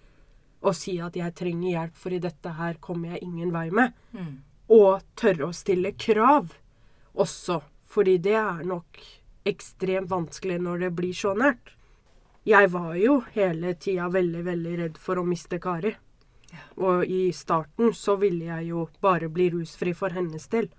å 0.62 0.74
si 0.74 1.00
at 1.00 1.16
'jeg 1.16 1.36
trenger 1.36 1.70
hjelp, 1.72 1.96
for 1.96 2.14
i 2.14 2.20
dette 2.20 2.50
her 2.50 2.74
kommer 2.82 3.10
jeg 3.10 3.24
ingen 3.24 3.52
vei 3.52 3.70
med' 3.70 3.94
og 4.70 5.02
tørre 5.16 5.50
å 5.50 5.54
stille 5.54 5.92
krav 5.92 6.54
også, 7.16 7.62
fordi 7.86 8.18
det 8.18 8.34
er 8.34 8.64
nok 8.64 9.00
ekstremt 9.46 10.10
vanskelig 10.10 10.60
når 10.62 10.80
det 10.80 10.96
blir 10.96 11.14
så 11.14 11.36
nært. 11.38 11.76
Jeg 12.46 12.70
var 12.74 12.94
jo 13.00 13.20
hele 13.34 13.74
tida 13.82 14.08
veldig, 14.14 14.44
veldig 14.46 14.74
redd 14.84 14.98
for 15.02 15.18
å 15.18 15.26
miste 15.26 15.58
Kari. 15.60 15.96
Og 16.78 17.06
i 17.10 17.32
starten 17.36 17.94
så 17.98 18.16
ville 18.22 18.46
jeg 18.48 18.70
jo 18.70 18.86
bare 19.02 19.28
bli 19.34 19.50
rusfri 19.56 19.96
for 19.98 20.14
hennes 20.16 20.46
del. 20.54 20.70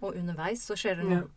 Og 0.00 0.16
underveis 0.16 0.62
så 0.64 0.76
skjer 0.80 0.96
det 1.02 1.04
Ja, 1.10 1.18
noe. 1.20 1.28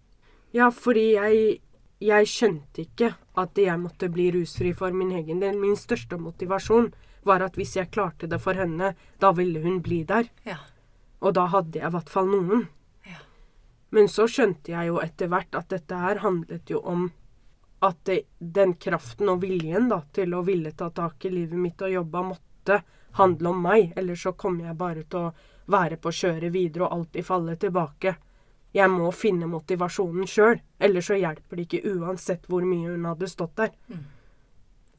ja 0.55 0.69
fordi 0.71 1.03
jeg, 1.17 1.59
jeg 1.99 2.29
skjønte 2.31 2.85
ikke 2.85 3.11
at 3.43 3.59
jeg 3.59 3.79
måtte 3.81 4.09
bli 4.09 4.29
rusfri 4.37 4.71
for 4.73 4.95
min 4.95 5.11
egen 5.19 5.43
del. 5.43 5.59
Min 5.59 5.75
største 5.75 6.17
motivasjon 6.17 6.93
var 7.27 7.43
at 7.43 7.59
hvis 7.59 7.75
jeg 7.75 7.91
klarte 7.91 8.27
det 8.27 8.39
for 8.41 8.53
henne, 8.57 8.93
da 9.19 9.31
ville 9.35 9.59
hun 9.63 9.81
bli 9.83 10.03
der. 10.07 10.31
Ja. 10.47 10.57
Og 11.21 11.35
da 11.35 11.45
hadde 11.51 11.79
jeg 11.79 11.87
i 11.87 11.93
hvert 11.93 12.09
fall 12.11 12.31
noen. 12.31 12.65
Ja. 13.07 13.19
Men 13.91 14.07
så 14.07 14.25
skjønte 14.31 14.71
jeg 14.73 14.87
jo 14.89 14.97
etter 15.03 15.27
hvert 15.31 15.53
at 15.59 15.69
dette 15.75 15.99
her 15.99 16.23
handlet 16.23 16.71
jo 16.71 16.79
om 16.79 17.11
at 17.83 17.97
det, 18.07 18.19
den 18.39 18.73
kraften 18.79 19.29
og 19.33 19.41
viljen 19.43 19.89
da, 19.91 20.01
til 20.15 20.33
å 20.37 20.43
ville 20.47 20.71
ta 20.77 20.89
tak 20.95 21.25
i 21.27 21.31
livet 21.33 21.59
mitt 21.59 21.81
og 21.83 21.91
jobbe 21.91 22.21
måtte 22.31 22.77
handle 23.19 23.49
om 23.51 23.59
meg. 23.65 23.91
Eller 23.99 24.15
så 24.15 24.31
kommer 24.33 24.69
jeg 24.69 24.77
bare 24.79 25.03
til 25.03 25.27
å 25.27 25.33
være 25.73 25.97
på 26.03 26.11
kjøret 26.11 26.51
videre 26.53 26.87
og 26.87 26.93
alltid 26.97 27.25
falle 27.27 27.55
tilbake. 27.59 28.15
Jeg 28.73 28.89
må 28.89 29.11
finne 29.13 29.45
motivasjonen 29.51 30.25
sjøl, 30.27 30.57
ellers 30.81 31.05
så 31.11 31.19
hjelper 31.19 31.59
det 31.59 31.67
ikke 31.67 31.91
uansett 31.99 32.47
hvor 32.49 32.63
mye 32.65 32.89
hun 32.95 33.05
hadde 33.05 33.27
stått 33.29 33.55
der. 33.59 33.75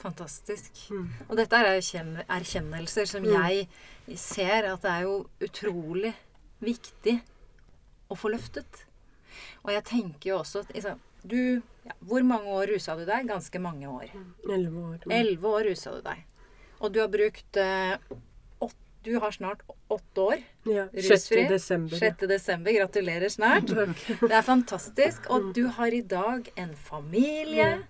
Fantastisk. 0.05 0.71
Mm. 0.93 1.09
Og 1.29 1.37
dette 1.41 1.57
er 1.59 1.71
erkjenn- 1.79 2.25
erkjennelser 2.29 3.07
som 3.09 3.23
Mm. 3.25 3.33
jeg 3.33 4.19
ser 4.19 4.67
at 4.73 4.83
det 4.83 4.91
er 4.91 5.03
jo 5.03 5.27
utrolig 5.41 6.15
viktig 6.63 7.21
å 8.11 8.15
få 8.17 8.31
løftet. 8.31 8.84
Og 9.65 9.73
jeg 9.73 9.85
tenker 9.85 10.31
jo 10.31 10.39
også 10.43 10.65
liksom, 10.75 11.01
du 11.25 11.63
ja, 11.85 11.93
Hvor 12.01 12.23
mange 12.25 12.49
år 12.49 12.67
rusa 12.73 12.95
du 12.97 13.05
deg? 13.05 13.27
Ganske 13.29 13.61
mange 13.61 13.89
år. 13.89 14.09
Elleve 14.49 14.85
år. 14.91 14.99
Mm. 15.05 15.13
Elleve 15.13 15.51
år 15.59 15.65
rusa 15.69 15.91
du 15.97 16.01
deg. 16.07 16.23
Og 16.81 16.93
du 16.93 17.01
har 17.01 17.09
brukt 17.13 17.57
eh, 17.61 17.97
åt, 18.61 18.75
Du 19.05 19.19
har 19.21 19.31
snart 19.37 19.61
åtte 19.93 20.21
år 20.21 20.39
Ja. 20.65 20.87
rusfri. 20.93 21.45
6. 21.45 21.49
desember. 21.51 21.97
6. 22.01 22.27
desember. 22.29 22.73
Gratulerer 22.73 23.29
snart. 23.29 23.67
Det 24.21 24.33
er 24.33 24.43
fantastisk. 24.43 25.29
Og 25.31 25.53
du 25.55 25.67
har 25.69 25.93
i 25.93 26.01
dag 26.01 26.49
en 26.57 26.73
familie. 26.75 27.83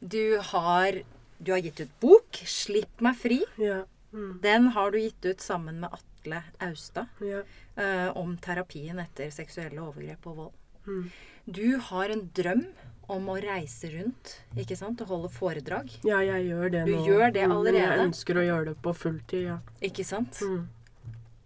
Du 0.00 0.38
har, 0.52 1.00
du 1.40 1.52
har 1.52 1.58
gitt 1.64 1.80
ut 1.80 2.00
bok. 2.00 2.30
'Slipp 2.44 3.00
meg 3.00 3.16
fri'. 3.16 3.42
Ja. 3.56 3.84
Mm. 4.12 4.38
Den 4.42 4.68
har 4.76 4.90
du 4.90 4.98
gitt 5.00 5.24
ut 5.24 5.40
sammen 5.40 5.80
med 5.80 5.90
Atle 5.92 6.42
Austad 6.60 7.08
Ja. 7.20 7.42
eh, 7.76 8.08
om 8.16 8.36
terapien 8.36 8.98
etter 8.98 9.30
seksuelle 9.30 9.80
overgrep 9.80 10.26
og 10.26 10.36
vold. 10.36 10.52
Mm. 10.88 11.10
Du 11.58 11.64
har 11.88 12.12
en 12.12 12.24
drøm 12.36 12.64
om 13.08 13.28
å 13.32 13.38
reise 13.40 13.88
rundt 13.92 14.34
ikke 14.60 14.76
sant? 14.76 15.00
og 15.04 15.12
holde 15.14 15.30
foredrag. 15.32 15.92
ja, 16.04 16.18
jeg 16.24 16.48
gjør 16.50 16.72
det 16.74 16.82
Du 16.88 16.92
nå. 16.96 17.04
gjør 17.06 17.32
det 17.32 17.44
allerede. 17.46 17.84
Jeg 17.84 18.06
ønsker 18.08 18.40
å 18.40 18.44
gjøre 18.44 18.64
det 18.70 18.76
på 18.84 18.92
fulltid, 18.96 19.46
ja. 19.48 19.58
Ikke 19.80 20.04
sant? 20.04 20.40
Mm. 20.44 20.66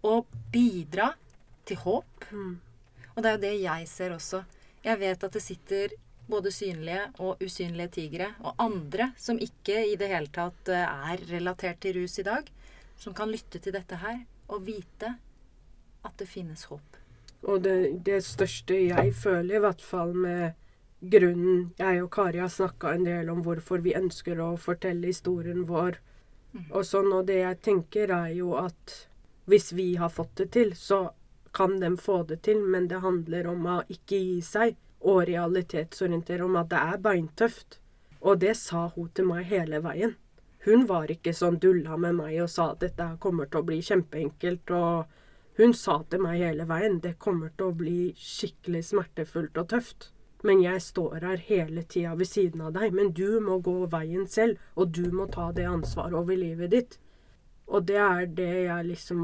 Og 0.03 0.25
bidra 0.51 1.13
til 1.65 1.79
håp. 1.85 2.27
Mm. 2.31 2.57
Og 3.15 3.21
det 3.23 3.29
er 3.29 3.37
jo 3.37 3.43
det 3.45 3.53
jeg 3.61 3.87
ser 3.87 4.15
også. 4.15 4.41
Jeg 4.83 4.99
vet 4.99 5.23
at 5.23 5.37
det 5.37 5.43
sitter 5.45 5.93
både 6.27 6.51
synlige 6.51 7.05
og 7.19 7.39
usynlige 7.43 7.93
tigre, 7.99 8.29
og 8.43 8.55
andre 8.63 9.11
som 9.19 9.39
ikke 9.39 9.77
i 9.91 9.95
det 9.99 10.09
hele 10.11 10.31
tatt 10.33 10.71
eh, 10.71 10.83
er 11.13 11.23
relatert 11.29 11.79
til 11.83 12.01
rus 12.01 12.17
i 12.19 12.25
dag, 12.27 12.47
som 12.99 13.15
kan 13.15 13.31
lytte 13.31 13.59
til 13.63 13.75
dette 13.75 13.99
her 14.03 14.21
og 14.49 14.65
vite 14.67 15.13
at 16.03 16.19
det 16.19 16.27
finnes 16.27 16.65
håp. 16.67 16.99
Og 17.43 17.63
det, 17.63 18.03
det 18.05 18.21
største 18.23 18.77
jeg 18.87 19.13
føler, 19.13 19.57
i 19.57 19.63
hvert 19.63 19.81
fall 19.81 20.13
med 20.15 20.53
grunnen 21.03 21.73
Jeg 21.77 22.03
og 22.03 22.11
Kari 22.15 22.39
har 22.39 22.51
snakka 22.51 22.93
en 22.95 23.03
del 23.03 23.29
om 23.29 23.41
hvorfor 23.43 23.81
vi 23.83 23.95
ønsker 23.99 24.39
å 24.39 24.53
fortelle 24.55 25.11
historien 25.11 25.65
vår 25.67 25.99
Mm. 26.53 26.65
og 26.69 26.85
sånn, 26.85 27.09
og 27.17 27.25
det 27.25 27.39
jeg 27.39 27.57
tenker 27.65 28.11
er 28.13 28.33
jo 28.37 28.53
at 28.59 29.07
hvis 29.49 29.71
vi 29.73 29.95
har 29.97 30.11
fått 30.13 30.35
det 30.37 30.51
til, 30.53 30.75
så 30.77 31.09
kan 31.53 31.79
de 31.81 31.89
få 31.97 32.19
det 32.29 32.43
til, 32.45 32.61
men 32.61 32.87
det 32.87 32.99
handler 33.01 33.47
om 33.49 33.65
å 33.65 33.77
ikke 33.89 34.19
gi 34.19 34.41
seg, 34.45 34.75
og 35.01 35.25
realitetsorientere 35.27 36.45
om 36.45 36.55
at 36.61 36.69
det 36.69 36.77
er 36.79 37.01
beintøft. 37.01 37.79
Og 38.21 38.39
det 38.39 38.53
sa 38.55 38.85
hun 38.95 39.09
til 39.13 39.25
meg 39.27 39.49
hele 39.49 39.81
veien. 39.83 40.13
Hun 40.63 40.85
var 40.87 41.11
ikke 41.11 41.33
sånn 41.35 41.57
dulla 41.59 41.97
med 41.97 42.15
meg 42.21 42.37
og 42.45 42.49
sa 42.53 42.69
at 42.71 42.85
dette 42.85 43.09
kommer 43.19 43.49
til 43.49 43.59
å 43.59 43.67
bli 43.67 43.81
kjempeenkelt, 43.83 44.71
og 44.71 45.09
hun 45.57 45.73
sa 45.77 45.99
til 46.09 46.23
meg 46.23 46.41
hele 46.41 46.65
veien 46.65 46.97
det 47.03 47.19
kommer 47.21 47.51
til 47.53 47.69
å 47.69 47.77
bli 47.77 47.97
skikkelig 48.17 48.83
smertefullt 48.89 49.59
og 49.61 49.69
tøft. 49.75 50.09
Men 50.43 50.59
jeg 50.59 50.81
står 50.83 51.23
her 51.23 51.43
hele 51.47 51.83
tida 51.87 52.15
ved 52.19 52.27
siden 52.27 52.65
av 52.67 52.73
deg. 52.75 52.91
Men 52.91 53.13
du 53.15 53.39
må 53.39 53.59
gå 53.63 53.85
veien 53.91 54.27
selv, 54.27 54.59
og 54.75 54.91
du 54.97 55.05
må 55.13 55.29
ta 55.31 55.51
det 55.55 55.69
ansvaret 55.69 56.17
over 56.19 56.35
livet 56.39 56.73
ditt. 56.73 56.97
Og 57.69 57.85
det 57.87 57.99
er 58.01 58.25
det 58.27 58.53
jeg 58.65 58.89
liksom 58.89 59.21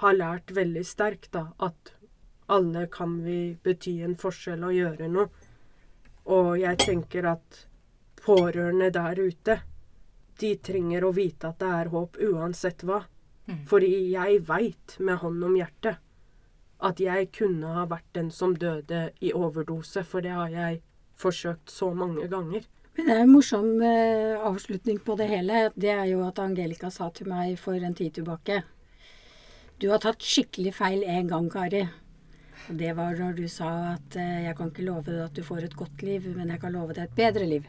har 0.00 0.16
lært 0.16 0.54
veldig 0.56 0.84
sterkt, 0.86 1.32
da. 1.36 1.50
At 1.58 1.92
alle 2.50 2.86
kan 2.90 3.18
vi 3.26 3.56
bety 3.62 3.98
en 4.06 4.16
forskjell 4.18 4.64
og 4.64 4.76
gjøre 4.78 5.10
noe. 5.12 5.28
Og 6.30 6.54
jeg 6.62 6.78
tenker 6.86 7.26
at 7.34 7.64
pårørende 8.22 8.90
der 8.94 9.20
ute, 9.20 9.60
de 10.40 10.54
trenger 10.56 11.04
å 11.04 11.12
vite 11.12 11.50
at 11.50 11.60
det 11.60 11.70
er 11.82 11.92
håp 11.92 12.16
uansett 12.30 12.86
hva. 12.86 13.02
Mm. 13.46 13.64
Fordi 13.66 13.90
jeg 14.12 14.42
veit 14.48 14.96
med 14.98 15.20
hånd 15.22 15.44
om 15.44 15.56
hjertet 15.58 16.00
at 16.80 17.00
jeg 17.02 17.28
kunne 17.36 17.74
ha 17.76 17.84
vært 17.88 18.08
den 18.16 18.30
som 18.32 18.54
døde 18.56 19.10
i 19.20 19.34
overdose, 19.36 20.02
for 20.06 20.24
det 20.24 20.32
har 20.32 20.52
jeg 20.52 20.80
forsøkt 21.20 21.72
så 21.72 21.90
mange 21.92 22.28
ganger. 22.32 22.64
Men 22.96 23.06
det 23.06 23.16
er 23.16 23.24
en 23.24 23.32
morsom 23.32 23.68
eh, 23.84 24.40
avslutning 24.40 25.00
på 25.04 25.16
det 25.20 25.28
hele. 25.30 25.68
Det 25.76 25.92
er 25.92 26.06
jo 26.10 26.22
at 26.26 26.40
Angelica 26.42 26.90
sa 26.92 27.10
til 27.14 27.28
meg 27.30 27.58
for 27.60 27.76
en 27.76 27.96
tid 27.96 28.16
tilbake 28.18 28.62
Du 29.80 29.88
har 29.92 30.02
tatt 30.02 30.24
skikkelig 30.24 30.74
feil 30.76 31.04
en 31.04 31.28
gang, 31.30 31.50
Kari. 31.52 31.84
Og 32.68 32.76
det 32.80 32.90
var 32.96 33.16
når 33.16 33.38
du 33.38 33.46
sa 33.48 33.70
at 33.94 34.16
eh, 34.20 34.46
jeg 34.46 34.56
kan 34.58 34.72
ikke 34.72 34.88
love 34.88 35.06
deg 35.08 35.22
at 35.24 35.36
du 35.36 35.44
får 35.46 35.68
et 35.68 35.76
godt 35.76 36.04
liv, 36.04 36.28
men 36.36 36.52
jeg 36.52 36.60
kan 36.60 36.74
love 36.76 36.96
deg 36.96 37.08
et 37.08 37.16
bedre 37.16 37.48
liv. 37.48 37.68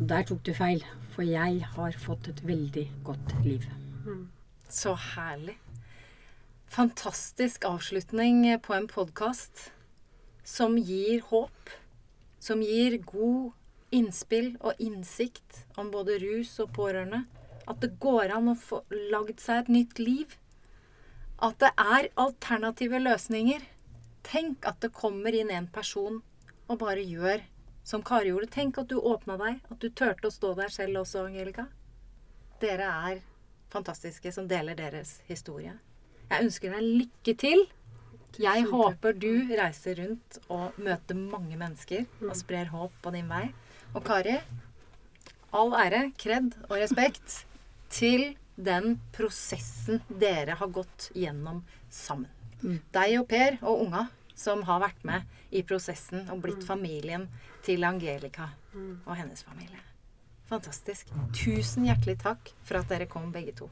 Der 0.00 0.26
tok 0.26 0.42
du 0.46 0.54
feil, 0.56 0.82
for 1.14 1.22
jeg 1.26 1.62
har 1.76 2.00
fått 2.02 2.30
et 2.32 2.42
veldig 2.46 2.88
godt 3.06 3.36
liv. 3.46 3.68
Så 4.68 4.94
herlig. 4.94 5.58
Fantastisk 6.68 7.64
avslutning 7.64 8.58
på 8.58 8.74
en 8.74 8.88
podkast 8.88 9.70
som 10.44 10.78
gir 10.78 11.20
håp. 11.20 11.70
Som 12.38 12.62
gir 12.62 12.98
god 12.98 13.52
innspill 13.94 14.54
og 14.60 14.80
innsikt 14.82 15.64
om 15.78 15.90
både 15.92 16.18
rus 16.22 16.56
og 16.64 16.72
pårørende. 16.76 17.24
At 17.68 17.80
det 17.80 17.94
går 18.00 18.32
an 18.34 18.50
å 18.52 18.56
få 18.58 18.82
lagd 19.12 19.40
seg 19.40 19.62
et 19.62 19.72
nytt 19.76 20.00
liv. 20.02 20.34
At 21.38 21.60
det 21.62 21.70
er 21.78 22.10
alternative 22.20 23.00
løsninger. 23.04 23.62
Tenk 24.24 24.66
at 24.68 24.80
det 24.80 24.94
kommer 24.96 25.36
inn 25.36 25.52
en 25.52 25.68
person 25.68 26.22
og 26.66 26.80
bare 26.80 27.04
gjør 27.04 27.44
som 27.84 28.02
Kari 28.02 28.32
gjorde. 28.32 28.50
Tenk 28.56 28.80
at 28.80 28.88
du 28.88 28.96
åpna 28.98 29.36
deg. 29.40 29.60
At 29.70 29.78
du 29.80 29.90
turte 29.92 30.28
å 30.28 30.34
stå 30.34 30.54
der 30.58 30.72
selv 30.72 31.04
også, 31.04 31.28
Angelica. 31.28 31.68
Dere 32.60 32.88
er 33.10 33.22
fantastiske 33.74 34.32
som 34.34 34.46
deler 34.50 34.78
deres 34.78 35.18
historie. 35.28 35.74
Jeg 36.30 36.46
ønsker 36.46 36.74
deg 36.74 36.92
lykke 37.02 37.34
til. 37.40 37.66
Jeg 38.40 38.64
håper 38.66 39.14
du 39.14 39.30
reiser 39.54 40.00
rundt 40.00 40.38
og 40.50 40.78
møter 40.82 41.18
mange 41.18 41.58
mennesker 41.58 42.06
og 42.24 42.34
sprer 42.38 42.72
håp 42.72 42.94
på 43.02 43.12
din 43.14 43.28
vei. 43.30 43.46
Og 43.94 44.02
Kari, 44.06 44.40
all 45.54 45.76
ære, 45.78 46.08
kred 46.18 46.56
og 46.66 46.78
respekt 46.80 47.44
til 47.94 48.32
den 48.56 48.98
prosessen 49.14 50.02
dere 50.08 50.58
har 50.58 50.74
gått 50.74 51.10
gjennom 51.14 51.62
sammen. 51.90 52.30
Mm. 52.64 52.78
Deg 52.94 53.16
og 53.20 53.28
Per 53.30 53.58
og 53.62 53.86
unga 53.86 54.06
som 54.34 54.64
har 54.66 54.82
vært 54.82 55.06
med 55.06 55.54
i 55.54 55.62
prosessen 55.66 56.26
og 56.32 56.42
blitt 56.42 56.64
familien 56.66 57.28
til 57.66 57.86
Angelica 57.86 58.50
og 58.74 59.14
hennes 59.14 59.44
familie. 59.46 59.78
Fantastisk. 60.50 61.08
Tusen 61.32 61.88
hjertelig 61.88 62.18
takk 62.22 62.52
for 62.64 62.80
at 62.80 62.90
dere 62.92 63.08
kom, 63.10 63.32
begge 63.32 63.56
to. 63.62 63.70